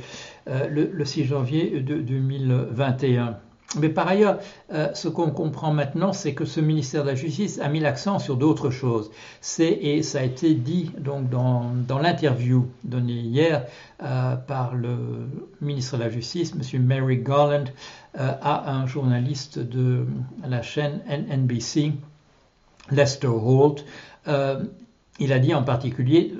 euh, 0.47 0.67
le, 0.67 0.91
le 0.93 1.05
6 1.05 1.25
janvier 1.25 1.79
de 1.79 1.95
2021. 1.95 3.39
Mais 3.79 3.89
par 3.89 4.07
ailleurs, 4.07 4.39
euh, 4.71 4.93
ce 4.93 5.07
qu'on 5.07 5.31
comprend 5.31 5.73
maintenant, 5.73 6.13
c'est 6.13 6.33
que 6.33 6.45
ce 6.45 6.59
ministère 6.59 7.03
de 7.03 7.09
la 7.09 7.15
Justice 7.15 7.59
a 7.59 7.69
mis 7.69 7.79
l'accent 7.79 8.19
sur 8.19 8.37
d'autres 8.37 8.69
choses. 8.69 9.09
Et 9.59 10.03
ça 10.03 10.19
a 10.19 10.23
été 10.23 10.53
dit 10.53 10.91
donc 10.99 11.29
dans, 11.29 11.73
l'interview 12.01 12.67
donnée 12.83 13.13
hier 13.13 13.65
euh, 14.03 14.35
par 14.35 14.75
le 14.75 15.27
ministre 15.61 15.97
de 15.97 16.03
la 16.03 16.09
Justice, 16.09 16.53
M. 16.53 16.83
Mary 16.83 17.17
Garland, 17.17 17.65
euh, 18.19 18.31
à 18.41 18.71
un 18.71 18.85
journaliste 18.85 19.59
de 19.59 20.05
la 20.47 20.61
chaîne 20.61 21.01
NBC, 21.09 21.93
Lester 22.91 23.27
Holt. 23.27 23.85
Il 25.19 25.31
a 25.31 25.39
dit 25.39 25.53
en 25.53 25.63
particulier 25.63 26.33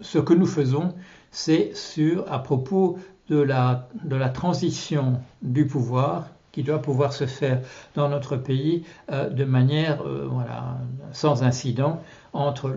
ce 0.00 0.18
que 0.18 0.32
nous 0.32 0.46
faisons, 0.46 0.94
c'est 1.32 1.74
sur 1.74 2.32
à 2.32 2.42
propos 2.42 2.98
de 3.28 3.40
la, 3.40 3.88
de 4.04 4.16
la 4.16 4.28
transition 4.28 5.20
du 5.42 5.66
pouvoir 5.66 6.28
qui 6.52 6.62
doit 6.62 6.80
pouvoir 6.80 7.12
se 7.12 7.26
faire 7.26 7.60
dans 7.94 8.08
notre 8.08 8.36
pays 8.36 8.84
euh, 9.12 9.28
de 9.28 9.44
manière 9.44 10.00
euh, 10.06 10.26
voilà, 10.30 10.78
sans 11.12 11.42
incident 11.42 12.00
entre 12.32 12.74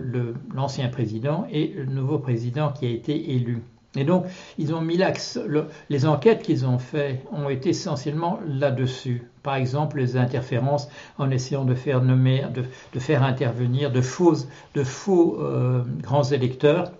l'ancien 0.54 0.88
président 0.88 1.46
et 1.50 1.68
le 1.68 1.86
nouveau 1.86 2.18
président 2.18 2.72
qui 2.72 2.84
a 2.84 2.90
été 2.90 3.32
élu. 3.32 3.62
Et 3.96 4.04
donc, 4.04 4.26
ils 4.58 4.72
ont 4.74 4.82
mis 4.82 4.96
l'axe, 4.96 5.38
le, 5.44 5.64
les 5.88 6.06
enquêtes 6.06 6.42
qu'ils 6.42 6.66
ont 6.66 6.78
faites 6.78 7.24
ont 7.32 7.48
été 7.48 7.70
essentiellement 7.70 8.38
là-dessus. 8.46 9.24
Par 9.42 9.56
exemple, 9.56 9.98
les 9.98 10.16
interférences 10.16 10.88
en 11.18 11.30
essayant 11.30 11.64
de 11.64 11.74
faire 11.74 12.02
nommer, 12.02 12.44
de, 12.54 12.64
de 12.92 13.00
faire 13.00 13.22
intervenir 13.22 13.90
de 13.90 14.00
faux, 14.02 14.36
de 14.74 14.84
faux 14.84 15.38
euh, 15.40 15.82
grands 16.02 16.22
électeurs 16.22 16.92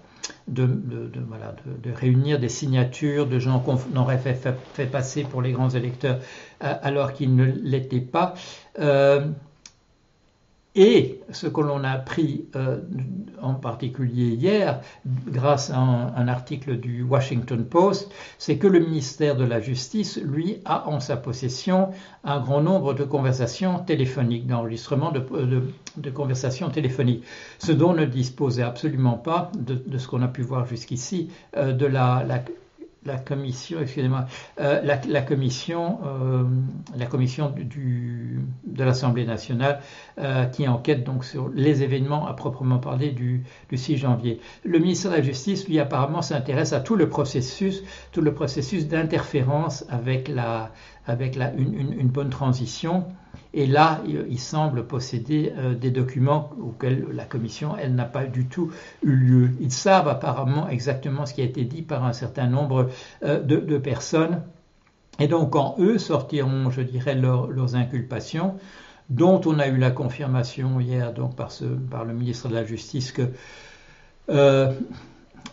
de, 0.48 1.10
réunir 1.94 2.38
des 2.38 2.48
signatures 2.48 3.26
de 3.26 3.38
gens 3.38 3.60
qu'on 3.60 3.78
aurait 3.96 4.18
fait, 4.18 4.86
passer 4.90 5.22
pour 5.22 5.42
les 5.42 5.52
grands 5.52 5.70
électeurs 5.70 6.20
euh, 6.62 6.74
alors 6.82 7.12
qu'ils 7.12 7.34
ne 7.34 7.44
l'étaient 7.44 8.00
pas. 8.00 8.34
Euh, 8.78 9.26
et 10.74 11.19
ce 11.32 11.46
que 11.46 11.60
l'on 11.60 11.84
a 11.84 11.90
appris 11.90 12.46
euh, 12.56 12.80
en 13.40 13.54
particulier 13.54 14.34
hier, 14.34 14.80
grâce 15.26 15.70
à 15.70 15.78
un, 15.78 16.28
article 16.28 16.78
du 16.78 17.02
Washington 17.02 17.64
Post, 17.64 18.12
c'est 18.38 18.58
que 18.58 18.66
le 18.66 18.80
ministère 18.80 19.36
de 19.36 19.44
la 19.44 19.60
Justice, 19.60 20.20
lui, 20.22 20.58
a 20.64 20.88
en 20.88 21.00
sa 21.00 21.16
possession 21.16 21.90
un 22.24 22.40
grand 22.40 22.60
nombre 22.60 22.94
de 22.94 23.04
conversations 23.04 23.78
téléphoniques, 23.80 24.46
d'enregistrements 24.46 25.12
de, 25.12 25.24
de, 25.96 26.10
conversations 26.10 26.68
téléphoniques, 26.70 27.24
ce 27.58 27.72
dont 27.72 27.94
ne 27.94 28.04
disposait 28.04 28.62
absolument 28.62 29.14
pas 29.14 29.50
de, 29.58 29.74
de 29.74 29.98
ce 29.98 30.08
qu'on 30.08 30.22
a 30.22 30.28
pu 30.28 30.42
voir 30.42 30.66
jusqu'ici 30.66 31.30
euh, 31.56 31.72
de 31.72 31.86
la, 31.86 32.24
la, 32.26 32.42
la 33.04 33.16
commission, 33.16 33.80
excusez-moi, 33.80 34.26
euh, 34.60 34.82
la, 34.82 35.22
commission, 35.22 36.00
euh, 36.04 36.44
la 36.96 37.06
commission 37.06 37.50
du, 37.50 38.40
de 38.66 38.84
l'Assemblée 38.84 39.24
nationale 39.24 39.80
euh, 40.18 40.44
qui 40.44 40.68
enquête 40.68 41.02
donc 41.02 41.24
sur 41.24 41.48
les 41.48 41.82
événements 41.82 42.26
à 42.26 42.34
proprement 42.34 42.78
parler 42.78 43.10
du, 43.12 43.44
du 43.70 43.76
6 43.78 43.96
janvier. 43.96 44.40
Le 44.64 44.78
ministère 44.78 45.12
de 45.12 45.16
la 45.16 45.22
Justice, 45.22 45.66
lui, 45.66 45.78
apparemment, 45.78 46.20
s'intéresse 46.20 46.72
à 46.74 46.80
tout 46.80 46.96
le 46.96 47.08
processus, 47.08 47.82
tout 48.12 48.20
le 48.20 48.34
processus 48.34 48.86
d'interférence 48.86 49.86
avec 49.88 50.28
la, 50.28 50.70
avec 51.06 51.36
la, 51.36 51.52
une, 51.54 51.94
une 51.98 52.08
bonne 52.08 52.30
transition 52.30 53.06
et 53.52 53.66
là, 53.66 54.00
il 54.06 54.38
semble 54.38 54.86
posséder 54.86 55.52
euh, 55.56 55.74
des 55.74 55.90
documents 55.90 56.50
auxquels 56.60 57.06
la 57.12 57.24
commission, 57.24 57.76
elle 57.76 57.94
n'a 57.94 58.04
pas 58.04 58.26
du 58.26 58.46
tout 58.46 58.70
eu 59.02 59.14
lieu. 59.14 59.50
Ils 59.60 59.72
savent 59.72 60.08
apparemment 60.08 60.68
exactement 60.68 61.26
ce 61.26 61.34
qui 61.34 61.40
a 61.40 61.44
été 61.44 61.64
dit 61.64 61.82
par 61.82 62.04
un 62.04 62.12
certain 62.12 62.46
nombre 62.46 62.90
euh, 63.24 63.40
de, 63.40 63.78
personnes. 63.78 64.42
Et 65.18 65.26
donc, 65.26 65.50
quand 65.50 65.76
eux 65.78 65.98
sortiront, 65.98 66.70
je 66.70 66.82
dirais, 66.82 67.14
leur, 67.14 67.48
leurs 67.48 67.74
inculpations, 67.74 68.54
dont 69.08 69.40
on 69.44 69.58
a 69.58 69.66
eu 69.66 69.76
la 69.76 69.90
confirmation 69.90 70.78
hier 70.78 71.12
donc 71.12 71.34
par 71.34 72.04
le 72.04 72.14
ministre 72.14 72.48
de 72.48 72.54
la 72.54 72.64
Justice 72.64 73.10
que 73.10 73.22
euh, 74.28 74.72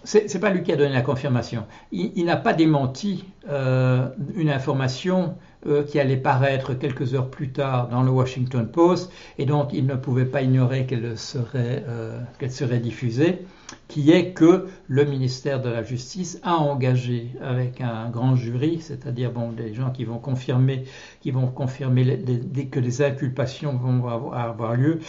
c'est 0.03 0.39
pas 0.39 0.49
lui 0.49 0.63
qui 0.63 0.71
a 0.71 0.75
donné 0.75 0.93
la 0.93 1.01
confirmation. 1.01 1.65
Il, 1.91 2.25
n'a 2.25 2.37
pas 2.37 2.53
démenti 2.53 3.25
euh, 3.49 4.07
une 4.35 4.49
information 4.49 5.35
euh, 5.65 5.83
qui 5.83 5.99
allait 5.99 6.17
paraître 6.17 6.73
quelques 6.73 7.13
heures 7.13 7.29
plus 7.29 7.51
tard 7.51 7.89
dans 7.89 8.03
le 8.03 8.11
Washington 8.11 8.67
Post 8.67 9.11
et 9.37 9.45
dont 9.45 9.67
il 9.67 9.85
ne 9.85 9.95
pouvait 9.95 10.25
pas 10.25 10.41
ignorer 10.41 10.85
qu'elle 10.85 11.17
serait, 11.17 11.83
euh, 11.87 12.21
qu 12.39 12.49
serait 12.49 12.79
diffusée, 12.79 13.45
qui 13.89 14.11
est 14.11 14.31
que 14.31 14.67
le 14.87 15.03
ministère 15.03 15.61
de 15.61 15.69
la 15.69 15.83
Justice 15.83 16.39
a 16.43 16.55
engagé 16.55 17.31
avec 17.41 17.81
un 17.81 18.09
grand 18.09 18.35
jury, 18.35 18.79
c'est-à-dire 18.79 19.31
bon, 19.31 19.51
des 19.51 19.73
gens 19.73 19.89
qui 19.89 20.05
vont 20.05 20.19
confirmer, 20.19 20.85
qui 21.19 21.31
vont 21.31 21.47
confirmer 21.47 22.03
les, 22.03 22.67
que 22.67 22.79
les 22.79 23.01
inculpations 23.01 23.75
vont 23.75 24.31
avoir 24.31 24.75
lieu, 24.75 24.99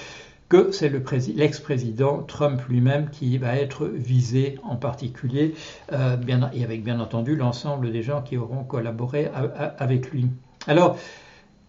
que 0.49 0.73
c'est 0.73 0.89
l'ex-président 0.89 2.23
Trump 2.23 2.61
lui-même 2.69 3.11
qui 3.11 3.37
va 3.39 3.57
être 3.57 3.87
visé 3.87 4.59
en 4.63 4.77
particulier, 4.77 5.55
euh, 5.93 6.17
et 6.55 6.65
avec 6.65 6.83
bien 6.83 7.01
entendu 7.01 7.37
l'ensemble 7.37 7.93
des 7.93 8.03
gens 8.03 8.23
qui 8.23 8.37
auront 8.37 8.65
collaboré 8.65 9.27
à, 9.27 9.41
à, 9.41 9.65
avec 9.83 10.11
lui. 10.11 10.27
Alors, 10.67 10.99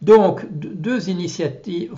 donc, 0.01 0.45
deux 0.51 1.09
initiatives. 1.09 1.93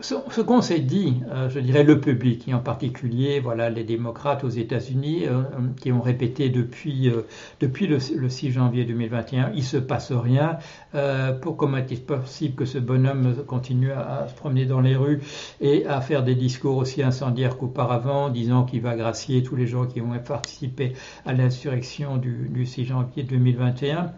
Ce 0.00 0.40
qu'on 0.40 0.60
s'est 0.60 0.78
dit, 0.78 1.22
euh, 1.32 1.48
je 1.48 1.58
dirais 1.58 1.82
le 1.82 2.00
public, 2.00 2.46
et 2.46 2.54
en 2.54 2.60
particulier 2.60 3.40
voilà, 3.40 3.68
les 3.70 3.82
démocrates 3.82 4.44
aux 4.44 4.48
États-Unis, 4.48 5.24
euh, 5.26 5.42
qui 5.80 5.90
ont 5.90 6.00
répété 6.00 6.48
depuis, 6.50 7.08
euh, 7.08 7.22
depuis 7.58 7.88
le, 7.88 7.98
le, 8.14 8.28
6 8.28 8.52
janvier 8.52 8.84
2021, 8.84 9.50
il 9.56 9.64
se 9.64 9.76
passe 9.76 10.12
rien. 10.12 10.58
Euh, 10.94 11.32
pour 11.32 11.56
comment 11.56 11.78
est-il 11.78 12.02
possible 12.02 12.54
que 12.54 12.64
ce 12.64 12.78
bonhomme 12.78 13.34
continue 13.46 13.90
à, 13.90 14.28
se 14.28 14.34
promener 14.34 14.66
dans 14.66 14.80
les 14.80 14.94
rues 14.94 15.20
et 15.60 15.86
à 15.86 16.00
faire 16.00 16.22
des 16.22 16.36
discours 16.36 16.76
aussi 16.76 17.02
incendiaires 17.02 17.56
qu'auparavant, 17.56 18.28
disant 18.28 18.64
qu'il 18.64 18.82
va 18.82 18.94
gracier 18.94 19.42
tous 19.42 19.56
les 19.56 19.66
gens 19.66 19.86
qui 19.86 20.00
ont 20.00 20.16
participé 20.24 20.92
à 21.26 21.32
l'insurrection 21.32 22.18
du, 22.18 22.48
du 22.50 22.66
6 22.66 22.84
janvier 22.84 23.24
2021 23.24 24.12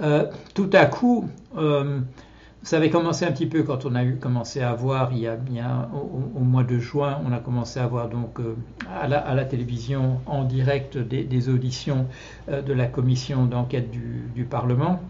euh, 0.00 0.26
tout 0.54 0.70
à 0.72 0.86
coup, 0.86 1.28
euh, 1.56 2.00
ça 2.66 2.78
avait 2.78 2.90
commencé 2.90 3.24
un 3.24 3.30
petit 3.30 3.46
peu 3.46 3.62
quand 3.62 3.86
on 3.86 3.94
a 3.94 4.02
eu 4.02 4.16
commencé 4.16 4.60
à 4.60 4.74
voir 4.74 5.12
il 5.12 5.20
y 5.20 5.28
a 5.28 5.36
bien 5.36 5.88
au, 5.94 6.40
mois 6.40 6.64
de 6.64 6.80
juin, 6.80 7.20
on 7.24 7.30
a 7.30 7.38
commencé 7.38 7.78
à 7.78 7.86
voir 7.86 8.08
donc 8.08 8.40
euh, 8.40 8.56
à, 8.92 9.06
la, 9.06 9.44
télévision 9.44 10.18
en 10.26 10.42
direct 10.42 10.98
des, 10.98 11.48
auditions 11.48 12.08
euh, 12.48 12.62
de 12.62 12.72
la 12.72 12.86
commission 12.86 13.46
d'enquête 13.46 13.92
du, 13.92 14.44
Parlement. 14.50 15.00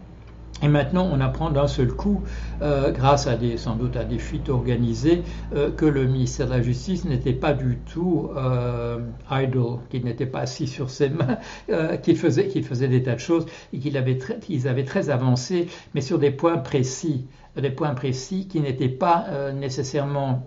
Et 0.63 0.67
maintenant, 0.67 1.07
on 1.11 1.19
apprend 1.21 1.51
d'un 1.51 1.67
seul 1.67 1.89
coup, 1.89 2.23
euh, 2.61 2.91
grâce 2.91 3.27
à 3.27 3.35
des, 3.35 3.57
sans 3.57 3.75
doute 3.75 3.95
à 3.95 4.03
des 4.03 4.17
fuites 4.17 4.49
organisées, 4.49 5.23
euh, 5.53 5.69
que 5.69 5.85
le 5.85 6.05
ministère 6.05 6.47
de 6.47 6.51
la 6.53 6.61
Justice 6.61 7.05
n'était 7.05 7.33
pas 7.33 7.53
du 7.53 7.77
tout 7.91 8.29
euh, 8.35 8.99
idle, 9.31 9.79
qu'il 9.89 10.03
n'était 10.03 10.25
pas 10.25 10.39
assis 10.39 10.67
sur 10.67 10.89
ses 10.89 11.09
mains, 11.09 11.37
euh, 11.69 11.97
qu'il 11.97 12.17
faisait, 12.17 12.49
faisait 12.61 12.87
des 12.87 13.03
tas 13.03 13.13
de 13.13 13.19
choses 13.19 13.45
et 13.71 13.79
qu'ils 13.79 13.97
avaient, 13.97 14.17
très, 14.17 14.39
avaient 14.65 14.85
très 14.85 15.09
avancé, 15.11 15.67
mais 15.93 16.01
sur 16.01 16.17
des 16.17 16.31
points 16.31 16.57
précis, 16.57 17.27
des 17.55 17.69
points 17.69 17.93
précis 17.93 18.47
qui 18.47 18.59
n'étaient 18.59 18.89
pas 18.89 19.25
euh, 19.29 19.51
nécessairement 19.51 20.45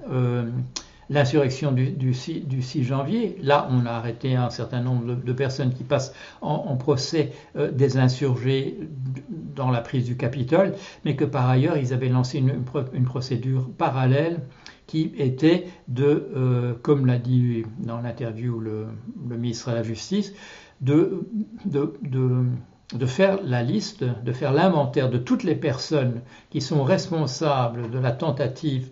l'insurrection 1.11 1.73
du, 1.73 2.15
6, 2.15 2.83
janvier. 2.83 3.37
Là, 3.43 3.69
on 3.71 3.85
a 3.85 3.91
arrêté 3.91 4.37
un 4.37 4.49
certain 4.49 4.81
nombre 4.81 5.17
de, 5.17 5.33
personnes 5.33 5.75
qui 5.75 5.83
passent 5.85 6.15
en, 6.41 6.77
procès 6.77 7.33
euh, 7.57 7.71
des 7.71 7.99
insurgés 7.99 8.79
dans 9.29 9.71
la 9.71 9.81
prise 9.81 10.07
du 10.07 10.17
Capitole, 10.17 10.75
mais 11.05 11.17
que 11.17 11.25
par 11.25 11.51
ailleurs, 11.51 11.77
ils 11.77 11.93
avaient 11.93 12.09
lancé 12.09 12.39
une, 12.39 13.05
procédure 13.05 13.69
parallèle 13.77 14.41
qui 14.87 15.13
était 15.19 15.67
de, 15.89 16.31
euh, 16.37 16.75
comme 16.81 17.07
l'a 17.07 17.19
dit 17.19 17.65
dans 17.79 18.01
l'interview 18.01 18.61
le, 18.61 18.87
ministre 19.29 19.71
de 19.71 19.77
la 19.77 19.83
Justice, 19.83 20.33
de 20.81 21.27
faire 23.07 23.41
la 23.43 23.63
liste, 23.63 24.05
de 24.05 24.33
faire 24.33 24.53
l'inventaire 24.53 25.11
de 25.11 25.19
toutes 25.19 25.43
les 25.43 25.57
personnes 25.57 26.23
qui 26.51 26.61
sont 26.61 26.85
responsables 26.85 27.91
de 27.91 27.99
la 27.99 28.13
tentative, 28.13 28.91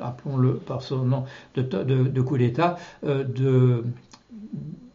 appelons-le 0.00 0.54
par 0.54 0.82
son 0.82 1.04
nom, 1.04 1.24
de, 1.54 2.20
coup 2.20 2.38
d'État, 2.38 2.78
euh, 3.04 3.82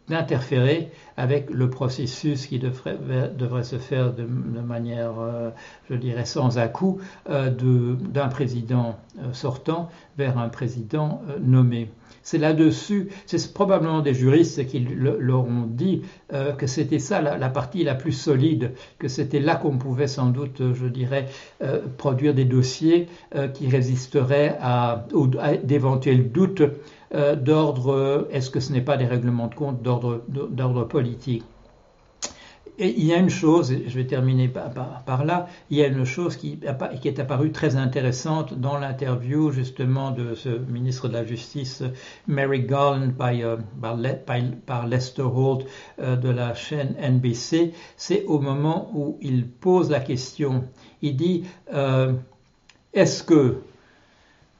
d'interférer 0.08 0.90
avec 1.16 1.50
le 1.50 1.70
processus 1.70 2.46
qui 2.46 2.58
devrait, 2.58 2.98
devrait 3.36 3.64
se 3.64 3.76
faire 3.76 4.12
de, 4.12 4.24
manière, 4.24 5.12
euh, 5.18 5.50
je 5.90 5.94
dirais, 5.94 6.26
sans 6.26 6.58
à-coup, 6.58 7.00
euh, 7.30 7.50
d'un 7.50 8.28
président 8.28 8.96
sortant 9.32 9.90
vers 10.18 10.38
un 10.38 10.48
président 10.48 11.22
nommé. 11.40 11.90
C'est 12.24 12.38
là-dessus, 12.38 13.10
c'est 13.26 13.52
probablement 13.52 14.00
des 14.00 14.14
juristes 14.14 14.66
qui 14.66 14.80
leur 14.80 15.44
ont 15.44 15.66
dit 15.68 16.02
euh, 16.32 16.52
que 16.52 16.66
c'était 16.66 16.98
ça 16.98 17.20
la, 17.20 17.48
partie 17.50 17.84
la 17.84 17.94
plus 17.94 18.12
solide, 18.12 18.72
que 18.98 19.08
c'était 19.08 19.40
là 19.40 19.56
qu'on 19.56 19.76
pouvait 19.76 20.06
sans 20.06 20.30
doute, 20.30 20.62
je 20.72 20.86
dirais, 20.86 21.26
euh, 21.62 21.82
produire 21.98 22.32
des 22.32 22.46
dossiers 22.46 23.08
euh, 23.34 23.48
qui 23.48 23.68
résisteraient 23.68 24.56
à, 24.60 25.06
d'éventuels 25.62 26.32
doutes 26.32 26.62
d'ordre, 27.42 28.26
est-ce 28.32 28.50
que 28.50 28.58
ce 28.58 28.72
n'est 28.72 28.80
pas 28.80 28.96
des 28.96 29.04
règlements 29.04 29.46
de 29.46 29.54
compte 29.54 29.82
d'ordre 29.82 30.84
politique? 30.88 31.44
Et 32.78 32.88
il 32.98 33.04
y 33.04 33.12
a 33.12 33.18
une 33.18 33.30
chose, 33.30 33.72
je 33.86 33.94
vais 33.94 34.06
terminer 34.06 34.48
par, 34.48 35.24
là, 35.24 35.46
il 35.70 35.78
y 35.78 35.82
a 35.82 35.86
une 35.86 36.04
chose 36.04 36.36
qui, 36.36 36.58
est 36.62 37.18
apparue 37.20 37.52
très 37.52 37.76
intéressante 37.76 38.58
dans 38.58 38.78
l'interview 38.78 39.52
justement 39.52 40.10
de 40.10 40.34
ce 40.34 40.48
ministre 40.48 41.08
de 41.08 41.12
la 41.12 41.24
Justice, 41.24 41.84
Mary 42.26 42.62
Garland, 42.62 43.12
euh, 43.20 43.56
par, 44.66 44.86
Lester 44.88 45.22
Holt 45.22 45.66
euh, 46.00 46.16
de 46.16 46.28
la 46.28 46.54
chaîne 46.54 46.96
NBC, 47.00 47.72
c'est 47.96 48.24
au 48.24 48.40
moment 48.40 48.90
où 48.94 49.18
il 49.20 49.46
pose 49.46 49.90
la 49.90 50.00
question, 50.00 50.64
il 51.00 51.16
dit, 51.16 51.44
euh, 51.72 52.12
est-ce 52.92 53.22
que 53.22 53.60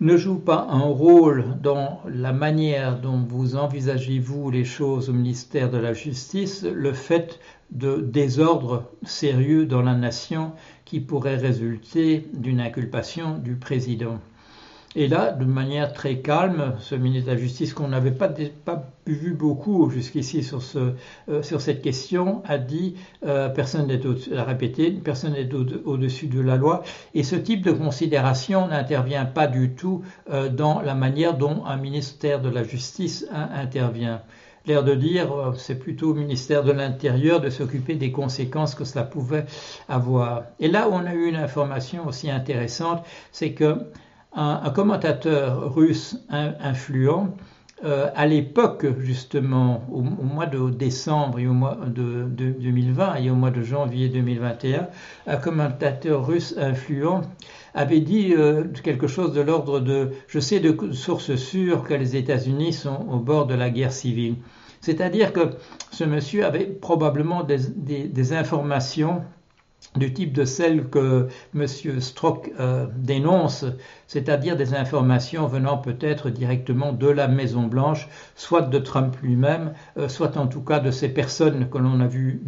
ne 0.05 0.19
joue 0.19 0.39
pas 0.39 0.67
un 0.69 0.83
rôle 0.83 1.57
dans 1.63 2.03
la 2.07 2.35
manière 2.35 3.01
dont 3.01 3.25
vous 3.27 3.57
envisagez-vous 3.57 4.51
les 4.51 4.67
choses 4.67 5.09
au 5.09 5.15
ministère 5.15 5.71
de 5.71 5.79
la 5.79 5.95
Justice, 5.95 6.63
le 6.63 6.93
fait 6.93 7.41
de 7.71 8.03
désordre 8.03 8.91
sérieux 9.03 9.65
dans 9.65 9.81
la 9.81 9.95
nation 9.95 10.53
qui 10.85 11.01
pourrait 11.01 11.37
résulter 11.37 12.29
d'une 12.35 12.61
inculpation 12.61 13.39
du 13.39 13.57
président. 13.57 14.19
Et 14.97 15.09
là, 15.09 15.33
de 15.33 15.45
manière 15.45 15.93
très 15.93 16.19
calme, 16.19 16.75
ce 16.81 16.95
ministre 16.95 17.29
de 17.29 17.35
la 17.35 17.41
Justice, 17.41 17.75
qu'on 17.75 17.89
n'avait 17.89 18.13
pas, 18.13 18.33
vu 19.07 19.35
beaucoup 19.35 19.91
jusqu'ici 19.91 20.43
sur, 20.43 20.63
ce, 20.63 20.95
euh, 21.29 21.43
sur 21.43 21.61
cette 21.61 21.83
question, 21.83 22.43
a 22.47 22.59
dit, 22.59 22.95
euh, 23.27 23.49
personne 23.49 23.89
n'est 23.89 24.01
répété, 24.43 24.91
personne 24.93 25.33
n'est 25.33 25.49
au-dessus 25.85 26.29
de 26.29 26.41
la 26.41 26.57
loi. 26.57 26.83
Et 27.15 27.23
ce 27.23 27.37
type 27.37 27.63
de 27.63 27.73
considération 27.73 28.69
n'intervient 28.69 29.25
pas 29.25 29.47
du 29.47 29.75
tout 29.75 30.03
euh, 30.31 30.49
dans 30.49 30.81
la 30.81 30.95
manière 30.95 31.37
dont 31.37 31.65
un 31.67 31.77
ministère 31.77 32.41
de 32.41 32.49
la 32.49 32.63
Justice 32.63 33.27
intervient 33.33 34.23
l'air 34.67 34.83
de 34.83 34.95
dire 34.95 35.33
euh, 35.33 35.53
c'est 35.57 35.79
plutôt 35.79 36.11
au 36.11 36.15
ministère 36.15 36.65
de 36.65 36.73
l'Intérieur 36.73 37.41
de 37.41 37.51
s'occuper 37.51 37.97
des 37.97 38.13
conséquences 38.13 38.75
que 38.75 38.85
cela 38.85 39.05
pouvait 39.05 39.47
avoir. 39.89 40.45
Et 40.61 40.69
là 40.69 40.89
on 40.91 41.05
a 41.05 41.15
eu 41.15 41.29
une 41.29 41.37
information 41.37 42.07
aussi 42.07 42.31
intéressante, 42.31 43.05
c'est 43.33 43.53
que 43.53 43.79
un, 44.35 44.71
commentateur 44.71 45.75
russe 45.75 46.19
influent 46.31 47.35
euh, 47.85 48.09
à 48.15 48.27
l'époque, 48.27 48.87
justement, 49.01 49.85
au, 49.93 50.01
mois 50.01 50.47
de 50.47 50.71
décembre 50.71 51.39
et 51.39 51.47
au 51.47 51.53
mois 51.53 51.77
de, 51.87 52.25
2020 52.25 53.17
et 53.17 53.31
au 53.31 53.35
mois 53.35 53.51
de 53.51 53.63
janvier 53.63 54.09
2021, 54.09 54.89
un 55.27 55.37
commentateur 55.37 56.27
russe 56.27 56.55
influent 56.57 57.23
avait 57.75 58.01
dit 58.01 58.33
euh, 58.33 58.65
quelque 58.83 59.07
chose 59.07 59.33
de 59.35 59.41
l'ordre 59.41 59.81
de 59.81 60.13
Je 60.29 60.39
sais 60.39 60.61
de 60.61 60.93
sources 60.93 61.35
sûres 61.35 61.83
que 61.83 61.95
les 61.95 62.17
États-Unis 62.17 62.73
sont 62.73 63.07
au 63.11 63.19
bord 63.19 63.47
de 63.47 63.55
la 63.55 63.71
guerre 63.71 63.93
civile. 63.93 64.37
C'est-à-dire 64.81 65.33
que 65.33 65.51
ce 65.91 66.05
monsieur 66.05 66.45
avait 66.45 66.67
probablement 66.67 67.43
des, 67.43 68.33
informations 68.33 69.23
du 69.97 70.13
type 70.13 70.33
de 70.33 70.45
celles 70.45 70.89
que 70.89 71.29
M. 71.55 71.67
Strock 71.67 72.51
euh, 72.59 72.87
dénonce, 72.97 73.65
c'est-à-dire 74.07 74.57
des 74.57 74.75
informations 74.75 75.47
venant 75.47 75.79
peut-être 75.79 76.31
directement 76.31 76.93
de 76.93 77.09
la 77.09 77.29
Maison 77.29 77.63
Blanche, 77.63 78.09
soit 78.35 78.63
de 78.63 78.79
Trump 78.79 79.17
lui-même, 79.23 79.73
euh, 79.97 80.09
soit 80.09 80.37
en 80.37 80.47
tout 80.47 80.63
cas 80.63 80.81
de 80.81 80.91
ces 80.91 81.09
personnes 81.09 81.69
que 81.69 81.79
l'on 81.79 82.01
a 82.01 82.07
vues 82.07 82.43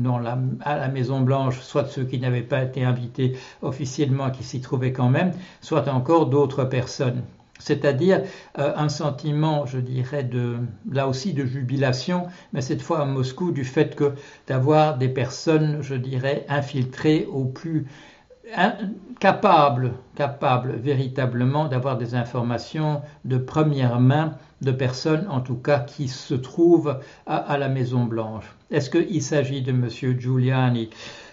à 0.64 0.76
la 0.76 0.88
Maison 0.88 1.20
Blanche, 1.20 1.60
soit 1.60 1.84
de 1.84 1.88
ceux 1.88 2.04
qui 2.04 2.18
n'avaient 2.18 2.42
pas 2.42 2.62
été 2.62 2.84
invités 2.84 3.36
officiellement, 3.62 4.30
qui 4.30 4.42
s'y 4.42 4.60
trouvaient 4.60 4.92
quand 4.92 5.10
même, 5.10 5.32
soit 5.60 5.88
encore 5.88 6.26
d'autres 6.26 6.64
personnes 6.64 7.22
c'est-à-dire 7.58 8.22
euh, 8.58 8.72
un 8.76 8.88
sentiment, 8.88 9.66
je 9.66 9.78
dirais, 9.78 10.24
de, 10.24 10.58
là 10.90 11.08
aussi 11.08 11.32
de 11.32 11.44
jubilation, 11.44 12.26
mais 12.52 12.60
cette 12.60 12.82
fois 12.82 13.00
à 13.00 13.04
Moscou, 13.04 13.52
du 13.52 13.64
fait 13.64 13.94
que 13.94 14.12
d'avoir 14.46 14.98
des 14.98 15.08
personnes, 15.08 15.78
je 15.82 15.94
dirais, 15.94 16.44
infiltrées 16.48 17.26
au 17.30 17.44
plus 17.44 17.86
capables, 19.18 19.92
capables 20.14 20.76
véritablement 20.76 21.66
d'avoir 21.66 21.98
des 21.98 22.14
informations 22.14 23.02
de 23.24 23.38
première 23.38 23.98
main 23.98 24.34
de 24.62 24.70
personnes, 24.70 25.26
en 25.28 25.40
tout 25.40 25.56
cas, 25.56 25.80
qui 25.80 26.08
se 26.08 26.34
trouvent 26.34 27.00
à, 27.26 27.58
la 27.58 27.68
Maison 27.68 28.04
Blanche. 28.04 28.44
Est-ce 28.70 28.90
qu'il 28.90 29.22
s'agit 29.22 29.62
de 29.62 29.70
M. 29.70 29.88
Giuliani 30.18 30.90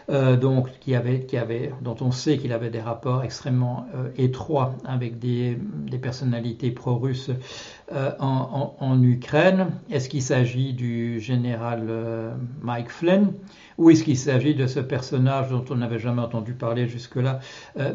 euh, 0.09 0.35
donc 0.35 0.69
qui 0.79 0.95
avait, 0.95 1.21
qui 1.21 1.37
avait, 1.37 1.71
dont 1.81 1.95
on 2.01 2.11
sait 2.11 2.37
qu'il 2.37 2.51
avait 2.51 2.69
des 2.69 2.81
rapports 2.81 3.23
extrêmement 3.23 3.85
euh, 3.95 4.09
étroits 4.17 4.75
avec 4.85 5.19
des, 5.19 5.57
personnalités 6.01 6.71
pro-russes 6.71 7.31
euh, 7.93 8.11
en, 8.19 9.01
Ukraine. 9.01 9.67
Est-ce 9.89 10.09
qu'il 10.09 10.21
s'agit 10.21 10.73
du 10.73 11.19
général 11.19 11.87
Mike 12.61 12.89
Flynn? 12.89 13.33
Ou 13.77 13.89
est-ce 13.89 14.03
qu'il 14.03 14.17
s'agit 14.17 14.53
de 14.53 14.67
ce 14.67 14.79
personnage 14.79 15.49
dont 15.49 15.63
on 15.69 15.75
n'avait 15.75 15.99
jamais 15.99 16.21
entendu 16.21 16.53
parler 16.53 16.87
jusque-là, 16.87 17.39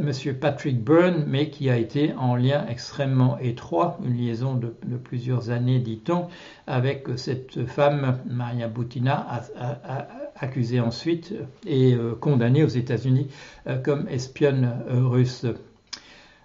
Monsieur 0.01 0.35
Patrick 0.35 0.83
Byrne, 0.83 1.25
mais 1.27 1.51
qui 1.51 1.71
a 1.71 1.77
été 1.77 2.15
en 2.19 2.35
lien 2.35 2.67
extrêmement 2.69 3.39
étroit, 3.39 3.99
une 4.05 4.17
liaison 4.17 4.55
de, 4.55 4.75
de 4.87 4.97
plusieurs 4.97 5.51
années, 5.51 5.79
dit-on, 5.79 6.27
avec 6.67 7.07
cette 7.17 7.67
femme, 7.67 8.19
Maria 8.29 8.69
Boutina, 8.69 9.27
à, 9.57 10.09
accusée 10.41 10.81
ensuite 10.81 11.35
et 11.67 11.95
euh, 11.95 12.15
condamnée 12.15 12.65
aux 12.65 12.69
États-Unis 12.69 13.29
euh, 13.67 13.79
comme 13.79 14.07
espionne 14.09 14.73
euh, 14.91 15.07
russe. 15.07 15.47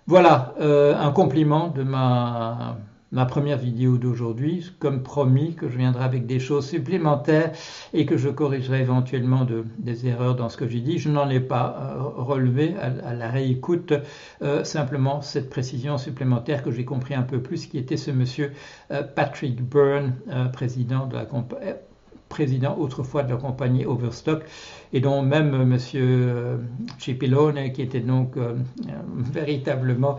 Voilà 0.06 0.54
un 0.60 1.12
compliment 1.14 1.70
de 1.70 1.82
ma, 1.82 2.78
première 3.30 3.58
vidéo 3.58 3.98
d'aujourd'hui, 3.98 4.70
comme 4.78 5.02
promis 5.02 5.56
que 5.56 5.70
je 5.70 5.78
viendrai 5.78 6.04
avec 6.04 6.26
des 6.26 6.40
choses 6.42 6.68
supplémentaires 6.68 7.54
et 7.94 8.06
que 8.06 8.18
je 8.18 8.28
corrigerai 8.28 8.82
éventuellement 8.82 9.46
de, 9.46 9.64
des 9.78 10.06
erreurs 10.06 10.36
dans 10.36 10.50
ce 10.50 10.58
que 10.58 10.68
j'ai 10.68 10.82
dit. 10.82 10.98
Je 10.98 11.08
n'en 11.08 11.30
ai 11.30 11.40
pas 11.40 11.96
relevé 12.18 12.76
à, 12.82 13.14
la 13.14 13.30
réécoute, 13.30 13.94
simplement 14.64 15.22
cette 15.22 15.50
précision 15.50 15.98
supplémentaire 15.98 16.64
que 16.64 16.72
j'ai 16.72 16.84
compris 16.84 17.14
un 17.14 17.24
peu 17.24 17.42
plus, 17.42 17.68
qui 17.68 17.78
était 17.78 17.96
ce 17.96 18.12
monsieur 18.12 18.52
Patrick 19.16 19.62
Byrne, 19.62 20.16
président 20.52 21.06
de 21.06 21.16
la 21.16 21.24
compagnie 21.24 21.72
président 22.34 22.76
autrefois 22.80 23.22
de 23.22 23.30
la 23.30 23.38
compagnie 23.38 23.86
Overstock, 23.86 24.44
et 24.92 25.00
dont 25.02 25.22
même 25.22 25.54
M. 25.54 25.78
Euh, 25.94 26.58
Cipilone, 26.98 27.72
qui 27.74 27.84
était 27.84 28.00
donc 28.00 28.38
euh, 28.38 28.56
véritablement 29.16 30.18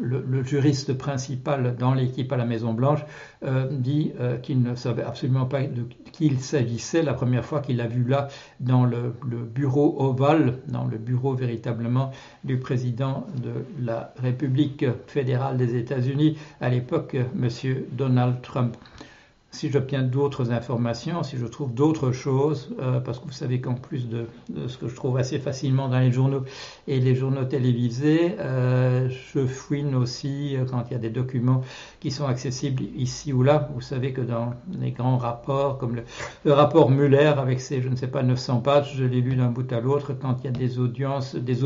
le, 0.00 0.42
juriste 0.42 0.94
principal 0.94 1.76
dans 1.76 1.94
l'équipe 1.94 2.32
à 2.32 2.36
la 2.36 2.44
Maison 2.44 2.72
Blanche, 2.72 3.00
euh, 3.44 3.68
dit 3.70 4.12
qu'il 4.42 4.62
ne 4.62 4.74
savait 4.74 5.04
absolument 5.04 5.46
pas 5.46 5.62
de 5.62 5.84
qui 6.10 6.26
il 6.26 6.40
s'agissait 6.40 7.02
la 7.02 7.14
première 7.14 7.44
fois 7.44 7.60
qu'il 7.60 7.76
l'a 7.76 7.86
vu 7.86 8.02
là 8.04 8.26
dans 8.58 8.84
le, 8.84 9.14
le, 9.28 9.38
bureau 9.38 9.96
ovale, 10.00 10.58
dans 10.66 10.86
le 10.86 10.98
bureau 10.98 11.34
véritablement 11.34 12.10
du 12.42 12.58
président 12.58 13.26
de 13.36 13.52
la 13.80 14.12
République 14.20 14.84
fédérale 15.06 15.56
des 15.56 15.76
États-Unis, 15.76 16.36
à 16.60 16.68
l'époque, 16.68 17.14
M. 17.14 17.48
Donald 17.92 18.42
Trump. 18.42 18.76
Si 19.52 19.68
j'obtiens 19.68 20.02
d'autres 20.02 20.52
informations, 20.52 21.24
si 21.24 21.36
je 21.36 21.46
trouve 21.46 21.74
d'autres 21.74 22.12
choses, 22.12 22.70
euh, 22.80 23.00
parce 23.00 23.18
que 23.18 23.26
vous 23.26 23.32
savez 23.32 23.60
qu'en 23.60 23.74
plus 23.74 24.08
de, 24.08 24.26
ce 24.68 24.78
que 24.78 24.86
je 24.88 24.94
trouve 24.94 25.16
assez 25.16 25.40
facilement 25.40 25.88
dans 25.88 25.98
les 25.98 26.12
journaux 26.12 26.44
et 26.86 27.00
les 27.00 27.16
journaux 27.16 27.44
télévisés, 27.44 28.36
euh, 28.38 29.08
je 29.08 29.44
fouine 29.46 29.96
aussi 29.96 30.56
euh, 30.56 30.64
quand 30.70 30.84
il 30.88 30.92
y 30.92 30.96
a 30.96 31.00
des 31.00 31.10
documents 31.10 31.62
qui 31.98 32.12
sont 32.12 32.26
accessibles 32.26 32.84
ici 32.96 33.32
ou 33.32 33.42
là. 33.42 33.68
Vous 33.74 33.80
savez 33.80 34.12
que 34.12 34.20
dans 34.20 34.54
les 34.78 34.92
grands 34.92 35.18
rapports, 35.18 35.78
comme 35.78 35.96
le, 36.44 36.52
rapport 36.52 36.90
Muller 36.90 37.34
avec 37.36 37.60
ses, 37.60 37.82
je 37.82 37.88
ne 37.88 37.96
sais 37.96 38.08
pas, 38.08 38.22
900 38.22 38.60
pages, 38.60 38.94
je 38.96 39.04
l'ai 39.04 39.20
lu 39.20 39.34
d'un 39.34 39.50
bout 39.50 39.70
à 39.72 39.80
l'autre, 39.80 40.12
quand 40.12 40.36
il 40.40 40.44
y 40.44 40.48
a 40.48 40.52
des 40.52 40.78
audiences, 40.78 41.34
des 41.34 41.64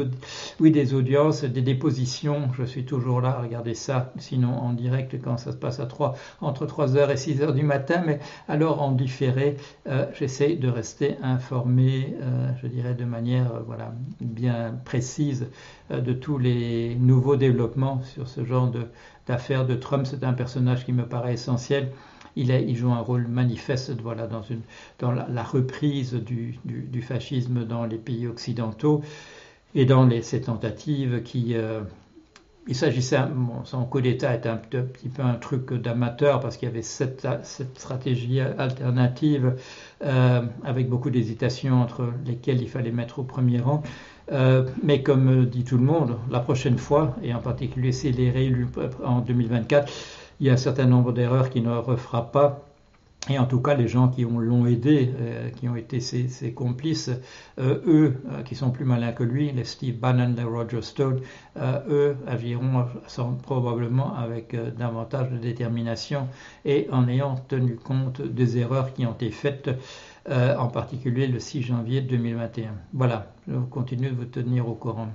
oui, 0.59 0.71
des 0.71 0.95
audiences, 0.95 1.45
des 1.45 1.63
dépositions, 1.63 2.49
je 2.57 2.65
suis 2.65 2.87
toujours 2.87 3.21
là 3.21 3.37
à 3.39 3.43
regarder 3.43 3.75
ça, 3.75 4.13
sinon 4.19 4.55
en 4.55 4.73
direct 4.73 5.17
quand 5.23 5.37
ça 5.37 5.53
se 5.53 5.57
passe 5.57 5.81
à 5.81 5.87
3, 5.87 6.17
entre 6.41 6.67
3h 6.67 7.11
et 7.11 7.15
6h 7.15 7.53
du 7.53 7.63
matin 7.63 7.74
mais 8.07 8.21
alors 8.49 8.83
en 8.83 8.93
différé, 8.93 9.57
euh, 9.89 10.07
j'essaie 10.15 10.57
de 10.57 10.69
rester 10.69 11.17
informé, 11.23 12.17
euh, 12.21 12.51
je 12.63 12.67
dirais 12.67 12.95
de 12.95 13.05
manière 13.05 13.53
euh, 13.53 13.61
voilà, 13.67 13.93
bien 14.21 14.75
précise 14.85 15.47
de 15.91 16.13
tous 16.13 16.39
les 16.39 16.95
nouveaux 16.97 17.37
développements 17.37 18.01
sur 18.03 18.29
ce 18.29 18.45
genre 18.45 18.73
d'affaires 19.27 19.67
de, 19.67 19.75
Trump. 19.75 20.07
C'est 20.07 20.25
un 20.25 20.33
personnage 20.33 20.85
qui 20.85 20.93
me 20.93 21.05
paraît 21.05 21.35
essentiel. 21.35 21.91
Il, 22.37 22.75
joue 22.75 22.91
un 22.91 23.01
rôle 23.01 23.29
manifeste 23.29 23.93
voilà, 24.01 24.27
dans, 24.27 25.13
la, 25.13 25.43
reprise 25.45 26.15
du, 26.15 26.59
du, 26.65 27.03
fascisme 27.03 27.65
dans 27.65 27.85
les 27.85 27.99
pays 27.99 28.27
occidentaux 28.27 29.03
et 29.77 29.85
dans 29.85 30.05
les, 30.05 30.21
ces 30.23 30.41
tentatives 30.41 31.23
qui, 31.23 31.55
il 32.67 32.75
s'agissait, 32.75 33.19
son 33.65 33.85
coup 33.85 34.01
d'État 34.01 34.35
était 34.35 34.49
un 34.49 34.57
petit 34.57 35.09
peu 35.09 35.23
un 35.23 35.35
truc 35.35 35.73
d'amateur 35.75 36.41
parce 36.41 36.57
qu'il 36.57 36.69
y 36.69 36.73
avait 36.73 36.83
cette, 36.83 37.27
stratégie 37.77 38.41
alternative 38.41 39.57
euh, 40.05 40.43
avec 40.65 40.89
beaucoup 40.89 41.11
d'hésitations 41.11 41.83
entre 41.83 42.13
lesquelles 42.25 42.63
il 42.63 42.69
fallait 42.69 42.91
mettre 42.91 43.19
au 43.19 43.23
premier 43.23 43.61
rang. 43.61 43.83
Euh, 44.33 44.65
mais 44.83 45.03
comme 45.03 45.45
dit 45.45 45.65
tout 45.65 45.77
le 45.77 45.85
monde, 45.85 46.17
la 46.31 46.41
prochaine 46.41 46.79
fois, 46.79 47.15
et 47.23 47.35
en 47.35 47.41
particulier 47.41 47.93
s'il 47.93 48.19
est 48.21 48.31
réélu 48.31 48.67
en 49.05 49.21
2024, 49.21 49.93
il 50.41 50.47
y 50.47 50.51
a 50.51 50.55
un 50.55 50.59
certain 50.59 50.87
nombre 50.87 51.13
d'erreurs 51.13 51.51
qu'il 51.51 51.65
ne 51.65 51.77
refera 51.77 52.33
pas 52.33 52.65
et 53.31 53.39
en 53.39 53.47
tout 53.47 53.61
cas, 53.61 53.75
les 53.75 53.89
gens 53.89 54.09
qui 54.09 54.23
l'ont 54.23 54.67
aidé, 54.67 55.11
euh, 55.19 55.49
qui 55.51 55.67
ont 55.69 55.77
été 55.77 56.01
ses, 56.01 56.53
complices, 56.53 57.11
euh, 57.59 57.81
eux, 57.87 58.23
euh, 58.31 58.43
qui 58.43 58.55
sont 58.55 58.71
plus 58.71 58.85
malins 58.85 59.13
que 59.13 59.23
lui, 59.23 59.51
les 59.51 59.65
Steve 59.65 59.97
Bannon, 59.97 60.35
les 60.37 60.45
Roger 60.45 60.83
Stone, 60.83 61.21
eux 61.89 62.17
agiront 62.27 62.87
probablement 63.43 64.15
avec 64.17 64.57
davantage 64.77 65.31
de 65.31 65.39
détermination 65.39 66.29
et 66.65 66.89
en 66.91 67.09
ayant 67.09 67.37
tenu 67.37 67.77
compte 67.77 68.21
des 68.21 68.59
erreurs 68.59 68.93
qui 68.93 69.07
ont 69.07 69.13
été 69.13 69.31
faites, 69.31 69.71
en 70.29 70.67
particulier 70.69 71.27
le 71.29 71.39
6 71.39 71.63
janvier 71.63 72.01
2021. 72.01 72.73
Voilà, 72.93 73.33
je 73.49 73.55
continue 73.71 74.11
de 74.11 74.17
vous 74.17 74.25
tenir 74.25 74.69
au 74.69 74.75
courant. 74.75 75.09